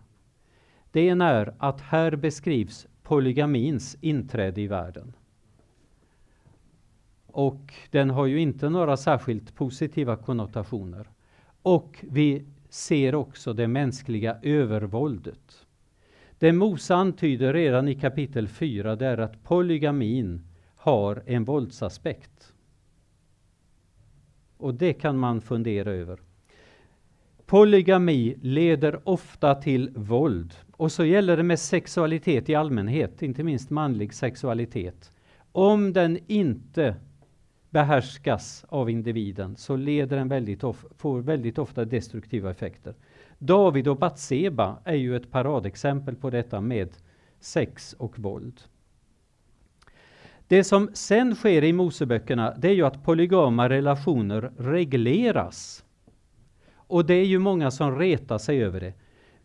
[0.91, 5.13] Det ena är att här beskrivs polygamins inträde i världen.
[7.35, 11.09] Och den har ju inte några särskilt positiva konnotationer.
[11.61, 15.65] Och vi ser också det mänskliga övervåldet.
[16.39, 22.53] Det Mose antyder redan i kapitel 4 det är att polygamin har en våldsaspekt.
[24.57, 26.19] Och det kan man fundera över.
[27.45, 30.55] Polygami leder ofta till våld.
[30.71, 35.11] Och så gäller det med sexualitet i allmänhet, inte minst manlig sexualitet.
[35.51, 36.95] Om den inte
[37.75, 42.93] behärskas av individen så leder den väldigt of, får väldigt ofta destruktiva effekter.
[43.37, 46.89] David och Batseba är ju ett paradexempel på detta med
[47.39, 48.61] sex och våld.
[50.47, 55.85] Det som sen sker i Moseböckerna det är ju att polygama relationer regleras.
[56.75, 58.93] Och det är ju många som retar sig över det.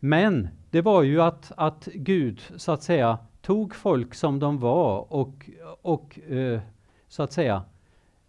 [0.00, 5.12] Men det var ju att, att Gud så att säga tog folk som de var
[5.12, 5.50] och,
[5.82, 6.60] och eh,
[7.08, 7.62] så att säga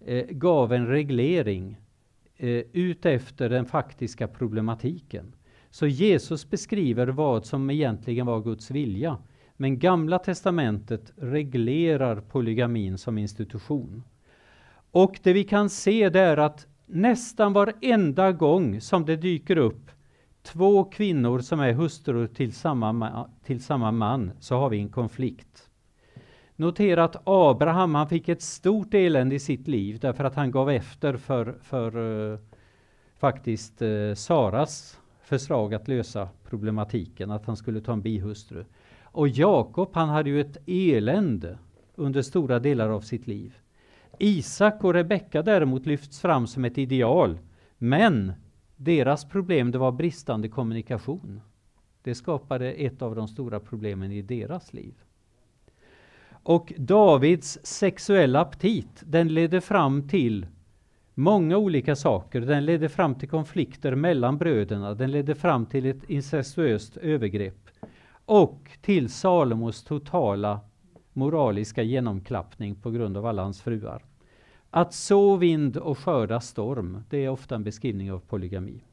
[0.06, 1.78] eh, gav en reglering
[2.38, 5.36] eh, utefter den faktiska problematiken.
[5.70, 9.18] Så Jesus beskriver vad som egentligen var Guds vilja.
[9.58, 14.04] Men Gamla testamentet reglerar polygamin som institution.
[14.91, 19.91] Och det vi kan se det är att nästan varenda gång som det dyker upp
[20.43, 25.70] två kvinnor som är hustrur till samma, till samma man så har vi en konflikt.
[26.62, 30.70] Notera att Abraham han fick ett stort elände i sitt liv därför att han gav
[30.70, 32.39] efter för, för uh,
[33.18, 38.66] faktiskt uh, Saras förslag att lösa problematiken, att han skulle ta en bihustru.
[39.03, 41.57] Och Jakob han hade ju ett elände
[41.95, 43.57] under stora delar av sitt liv.
[44.20, 47.39] Isak och Rebecka däremot lyfts fram som ett ideal.
[47.78, 48.34] Men
[48.76, 51.41] deras problem det var bristande kommunikation.
[52.03, 54.93] Det skapade ett av de stora problemen i deras liv.
[56.44, 60.46] Och Davids sexuella aptit, den ledde fram till
[61.14, 62.42] många olika saker.
[62.42, 67.70] Den ledde fram till konflikter mellan bröderna, den ledde fram till ett incestuöst övergrepp
[68.26, 70.60] och till Salomos totala
[71.14, 74.06] moraliska genomklappning på grund av alla hans fruar.
[74.70, 78.84] Att så vind och skörda storm, det är ofta en beskrivning av polygami.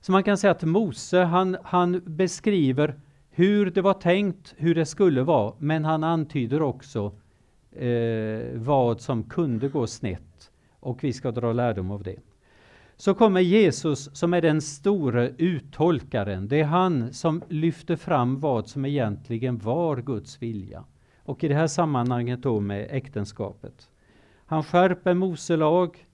[0.00, 2.94] Så man kan säga att Mose, han, han beskriver
[3.38, 7.12] hur det var tänkt, hur det skulle vara, men han antyder också
[7.72, 12.16] eh, vad som kunde gå snett och vi ska dra lärdom av det.
[12.96, 16.48] Så kommer Jesus som är den store uttolkaren.
[16.48, 20.84] Det är han som lyfter fram vad som egentligen var Guds vilja.
[21.22, 23.90] Och i det här sammanhanget då med äktenskapet.
[24.46, 26.06] Han skärper Mose lag,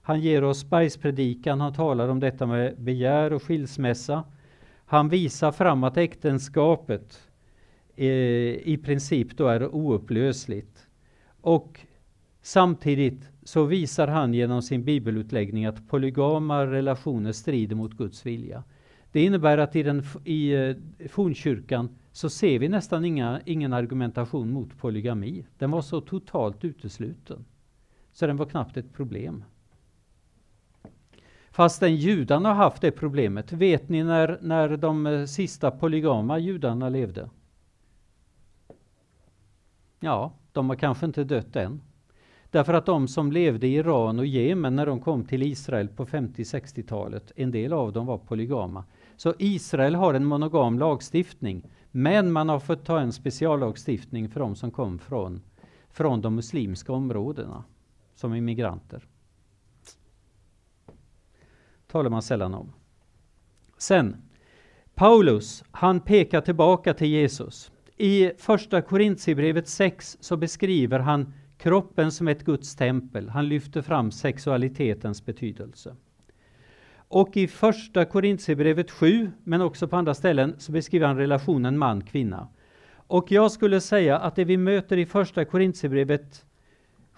[0.00, 4.24] Han ger oss bergspredikan, han talar om detta med begär och skilsmässa.
[4.92, 7.28] Han visar fram att äktenskapet
[7.96, 8.06] eh,
[8.68, 10.86] i princip då är oupplösligt.
[11.40, 11.80] Och
[12.42, 18.64] samtidigt så visar han genom sin bibelutläggning att polygama relationer strider mot Guds vilja.
[19.12, 20.76] Det innebär att i, den, i eh,
[21.08, 25.46] fornkyrkan så ser vi nästan inga, ingen argumentation mot polygami.
[25.58, 27.44] Den var så totalt utesluten.
[28.12, 29.44] Så den var knappt ett problem.
[31.52, 33.52] Fastän judarna har haft det problemet.
[33.52, 37.30] Vet ni när, när de eh, sista polygama judarna levde?
[40.00, 41.80] Ja, de har kanske inte dött än.
[42.50, 46.06] Därför att de som levde i Iran och Jemen när de kom till Israel på
[46.06, 48.84] 50-60-talet, en del av dem var polygama.
[49.16, 54.56] Så Israel har en monogam lagstiftning, men man har fått ta en speciallagstiftning för de
[54.56, 55.42] som kom från,
[55.90, 57.64] från de muslimska områdena
[58.14, 59.08] som immigranter
[61.92, 62.72] talar man sällan om.
[63.78, 64.16] Sen,
[64.94, 67.72] Paulus, han pekar tillbaka till Jesus.
[67.96, 73.28] I första Korintierbrevet 6 så beskriver han kroppen som ett Guds tempel.
[73.28, 75.96] Han lyfter fram sexualitetens betydelse.
[76.94, 82.48] Och i första Korintierbrevet 7, men också på andra ställen, så beskriver han relationen man-kvinna.
[82.94, 86.44] Och jag skulle säga att det vi möter i första Korintierbrevet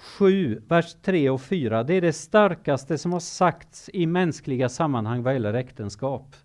[0.04, 5.22] 7, vers 3 och 4, det är det starkaste som har sagts i mänskliga sammanhang
[5.22, 6.36] vad gäller äktenskap.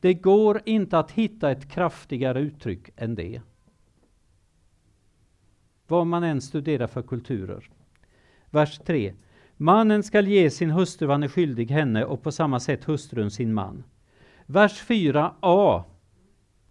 [0.00, 3.40] Det går inte att hitta ett kraftigare uttryck än det.
[5.86, 7.70] Vad man än studerar för kulturer.
[8.50, 9.14] Vers 3.
[9.56, 13.30] Mannen skall ge sin hustru vad han är skyldig henne och på samma sätt hustrun
[13.30, 13.84] sin man.
[14.46, 15.82] Vers 4a.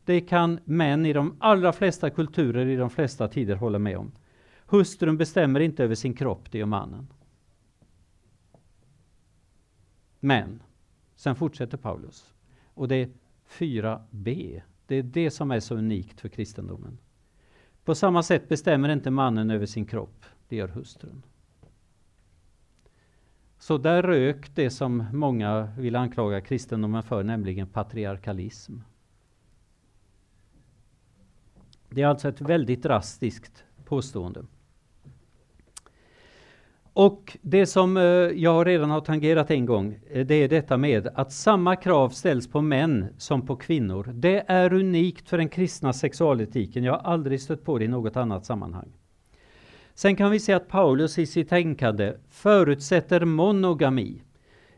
[0.06, 4.12] Det kan män i de allra flesta kulturer i de flesta tider hålla med om.
[4.72, 7.08] Hustrun bestämmer inte över sin kropp, det gör mannen.
[10.20, 10.64] Men,
[11.16, 12.34] sen fortsätter Paulus.
[12.74, 13.10] Och det är
[13.50, 14.62] 4b.
[14.88, 16.98] Det är det som är så unikt för kristendomen.
[17.86, 21.24] På samma sätt bestämmer inte mannen över sin kropp, det gör hustrun.
[23.60, 28.80] Så där rök det som många vill anklaga kristendomen för, nämligen patriarkalism.
[31.90, 34.46] Det är alltså ett väldigt drastiskt påstående.
[36.94, 41.08] Och det som eh, jag redan har tangerat en gång, eh, det är detta med
[41.16, 44.12] att samma krav ställs på män som på kvinnor.
[44.14, 46.84] Det är unikt för den kristna sexualetiken.
[46.84, 48.92] Jag har aldrig stött på det i något annat sammanhang.
[49.94, 54.22] Sen kan vi se att Paulus i sitt tänkande förutsätter monogami.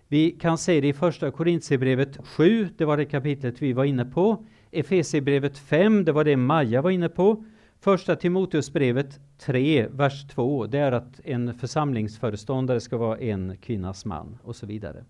[0.08, 4.06] Vi kan se det i första Korintierbrevet 7, det var det kapitlet vi var inne
[4.06, 4.46] på.
[4.72, 7.46] Efesierbrevet 5, det var det Maja var inne på.
[7.84, 14.38] Första Timoteusbrevet 3, vers 2, det är att en församlingsföreståndare ska vara en kvinnas man
[14.44, 15.04] och så vidare.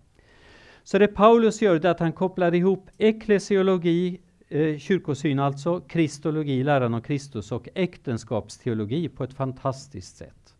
[0.83, 4.19] Så det Paulus gör är att han kopplar ihop eklesiologi,
[4.49, 10.55] eh, kyrkosyn alltså, kristologi, läran om Kristus och äktenskapsteologi på ett fantastiskt sätt.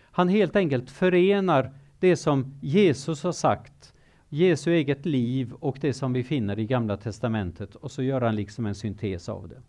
[0.00, 3.94] Han helt enkelt förenar det som Jesus har sagt,
[4.28, 8.36] Jesu eget liv och det som vi finner i Gamla Testamentet och så gör han
[8.36, 9.62] liksom en syntes av det.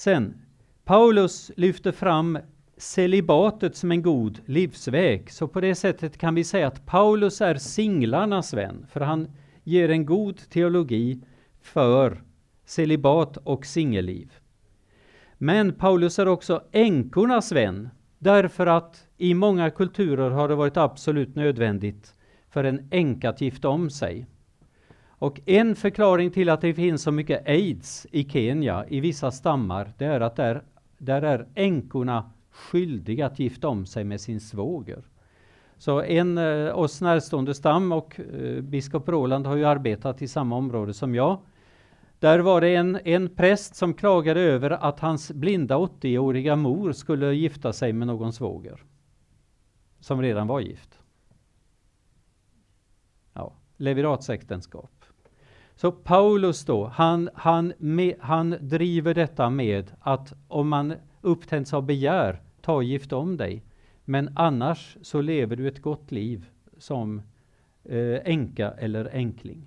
[0.00, 0.34] Sen,
[0.84, 2.38] Paulus lyfter fram
[2.76, 5.30] celibatet som en god livsväg.
[5.30, 9.30] Så på det sättet kan vi säga att Paulus är singlarnas vän, för han
[9.64, 11.20] ger en god teologi
[11.60, 12.22] för
[12.64, 14.32] celibat och singelliv.
[15.38, 17.88] Men Paulus är också änkornas vän,
[18.18, 22.14] därför att i många kulturer har det varit absolut nödvändigt
[22.48, 24.26] för en änka att gifta om sig.
[25.20, 29.92] Och en förklaring till att det finns så mycket aids i Kenya, i vissa stammar,
[29.98, 30.62] det är att där,
[30.98, 35.04] där är änkorna skyldiga att gifta om sig med sin svåger.
[35.78, 40.56] Så en eh, oss närstående stam och eh, biskop Roland har ju arbetat i samma
[40.56, 41.38] område som jag.
[42.18, 47.34] Där var det en, en präst som klagade över att hans blinda 80-åriga mor skulle
[47.34, 48.84] gifta sig med någon svåger.
[49.98, 50.98] Som redan var gift.
[53.32, 54.99] Ja, leviratsäktenskap.
[55.80, 61.86] Så Paulus då, han, han, med, han driver detta med att om man upptänds av
[61.86, 63.62] begär, ta och gift om dig.
[64.04, 66.46] Men annars så lever du ett gott liv
[66.78, 67.22] som
[67.84, 69.66] eh, änka eller änkling.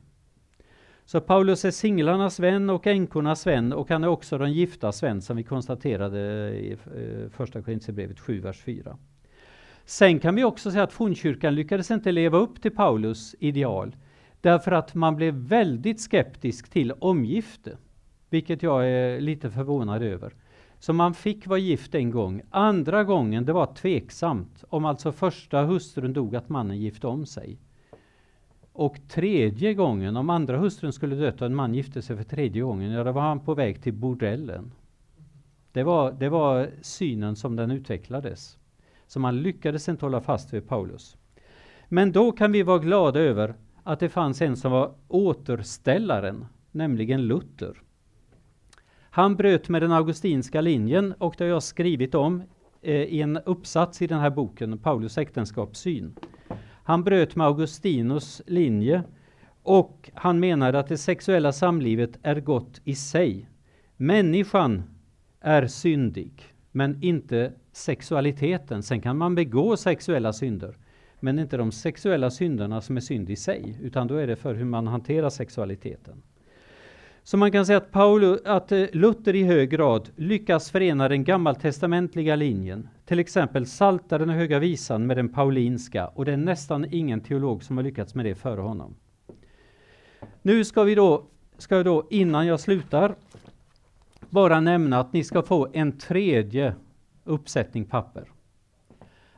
[1.05, 5.21] Så Paulus är singlarnas vän och änkornas vän och han är också de giftas vän
[5.21, 6.19] som vi konstaterade
[6.55, 8.97] i eh, första Korinthierbrevet 7, vers 4.
[9.85, 13.95] Sen kan vi också säga att fornkyrkan lyckades inte leva upp till Paulus ideal.
[14.43, 17.77] Därför att man blev väldigt skeptisk till omgifte,
[18.29, 20.33] vilket jag är lite förvånad över.
[20.79, 22.41] Så man fick vara gift en gång.
[22.49, 27.57] Andra gången det var tveksamt om alltså första hustrun dog att mannen gifte om sig.
[28.73, 32.61] Och tredje gången, om andra hustrun skulle dö och en man gifte sig för tredje
[32.61, 34.71] gången, ja då var han på väg till bordellen.
[35.71, 38.57] Det var, det var synen som den utvecklades.
[39.07, 41.17] Så man lyckades inte hålla fast vid Paulus.
[41.89, 47.21] Men då kan vi vara glada över att det fanns en som var återställaren, nämligen
[47.21, 47.81] Luther.
[49.09, 52.43] Han bröt med den augustinska linjen och det har jag skrivit om
[52.81, 56.15] eh, i en uppsats i den här boken, Paulus äktenskapssyn.
[56.83, 59.03] Han bröt med Augustinus linje
[59.63, 63.49] och han menade att det sexuella samlivet är gott i sig.
[63.97, 64.83] Människan
[65.39, 68.83] är syndig, men inte sexualiteten.
[68.83, 70.77] Sen kan man begå sexuella synder,
[71.23, 74.55] men inte de sexuella synderna som är synd i sig, utan då är det för
[74.55, 76.23] hur man hanterar sexualiteten.
[77.23, 81.23] Så man kan säga att, Paolo, att eh, Luther i hög grad lyckas förena den
[81.23, 86.85] gammaltestamentliga linjen, till exempel Saltaren och Höga Visan med den paulinska, och det är nästan
[86.91, 88.95] ingen teolog som har lyckats med det före honom.
[90.41, 91.25] Nu ska vi då,
[91.57, 93.15] ska jag då innan jag slutar,
[94.29, 96.75] bara nämna att ni ska få en tredje
[97.23, 98.32] uppsättning papper.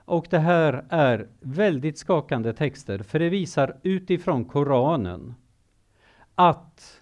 [0.06, 5.36] Och det här är väldigt skakande texter, för det visar utifrån Koranen
[6.36, 7.02] att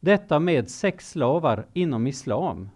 [0.00, 2.68] detta med sexslavar inom islam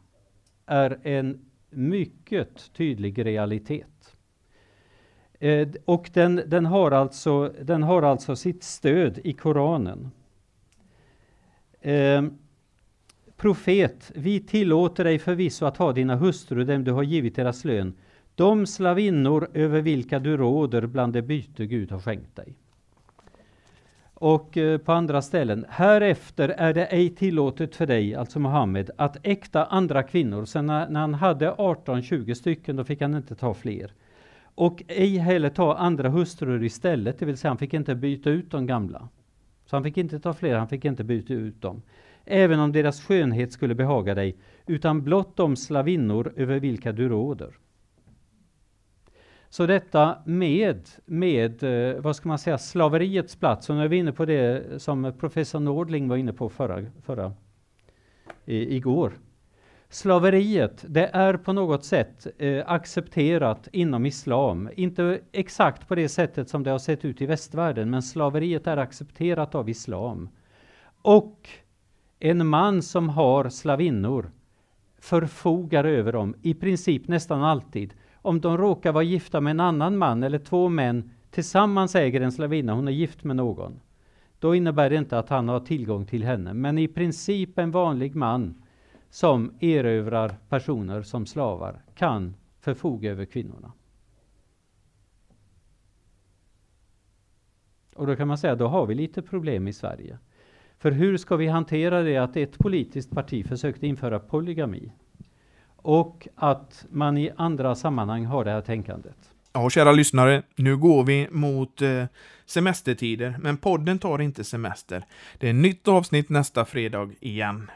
[0.67, 4.17] är en mycket tydlig realitet.
[5.39, 10.11] Eh, och den, den, har alltså, den har alltså sitt stöd i Koranen.
[11.81, 12.25] Eh,
[13.37, 17.95] profet, vi tillåter dig förvisso att ha dina hustrur, dem du har givit deras lön,
[18.35, 22.57] de slavinnor över vilka du råder bland det byte Gud har skänkt dig.
[24.15, 29.17] Och eh, på andra ställen, härefter är det ej tillåtet för dig, alltså Muhammed, att
[29.23, 30.45] äkta andra kvinnor.
[30.45, 33.93] Sen när, när han hade 18-20 stycken, då fick han inte ta fler.
[34.55, 38.51] Och ej heller ta andra hustrur istället, det vill säga han fick inte byta ut
[38.51, 39.09] de gamla.
[39.67, 41.83] Så han fick inte ta fler, han fick inte byta ut dem.
[42.25, 47.55] Även om deras skönhet skulle behaga dig, utan blott de slavinnor över vilka du råder.
[49.55, 53.97] Så detta med, med eh, vad ska man säga, slaveriets plats, och nu är vi
[53.97, 57.33] inne på det som professor Nordling var inne på förra, förra
[58.45, 59.13] i, igår.
[59.89, 64.71] Slaveriet, det är på något sätt eh, accepterat inom islam.
[64.77, 68.77] Inte exakt på det sättet som det har sett ut i västvärlden, men slaveriet är
[68.77, 70.29] accepterat av islam.
[71.03, 71.49] Och
[72.19, 74.31] en man som har slavinnor
[74.99, 77.95] förfogar över dem, i princip nästan alltid,
[78.25, 82.33] om de råkar vara gifta med en annan man eller två män tillsammans äger en
[82.33, 83.81] slavinna, hon är gift med någon.
[84.39, 88.15] Då innebär det inte att han har tillgång till henne, men i princip en vanlig
[88.15, 88.63] man
[89.11, 93.73] som erövrar personer som slavar kan förfoga över kvinnorna.
[97.95, 100.19] Och då kan man säga, då har vi lite problem i Sverige.
[100.79, 104.93] För hur ska vi hantera det att ett politiskt parti försökte införa polygami?
[105.85, 109.17] Och att man i andra sammanhang har det här tänkandet.
[109.53, 112.05] Ja, kära lyssnare, nu går vi mot eh,
[112.47, 115.05] semestertider, men podden tar inte semester.
[115.39, 117.71] Det är nytt avsnitt nästa fredag igen.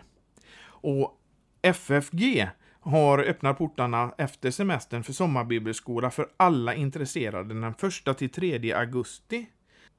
[0.60, 1.14] Och
[1.62, 2.48] FFG
[2.80, 7.74] har öppnat portarna efter semestern för sommarbibelskola för alla intresserade den
[8.08, 9.46] 1 till 3 augusti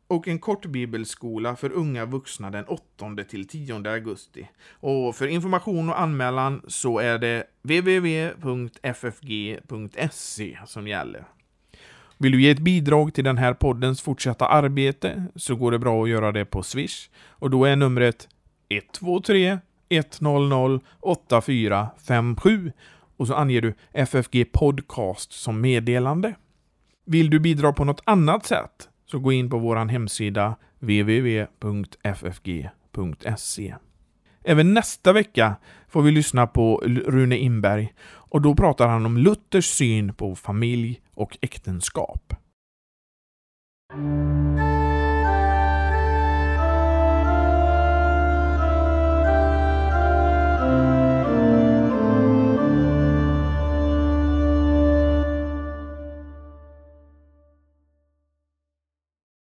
[0.09, 2.83] och en kort bibelskola för unga vuxna den 8
[3.29, 4.49] till 10 augusti.
[4.71, 8.39] Och för information och anmälan så är det www.ffg.se
[10.65, 11.23] som gäller.
[12.17, 16.03] Vill du ge ett bidrag till den här poddens fortsatta arbete så går det bra
[16.03, 18.27] att göra det på Swish och då är numret
[18.69, 22.71] 123 100 8457
[23.17, 26.35] och så anger du FFG Podcast som meddelande.
[27.05, 31.55] Vill du bidra på något annat sätt så gå in på vår hemsida www.ffg.se.
[34.43, 35.55] Även nästa vecka
[35.87, 41.01] får vi lyssna på Rune Inberg och då pratar han om Luthers syn på familj
[41.13, 42.33] och äktenskap.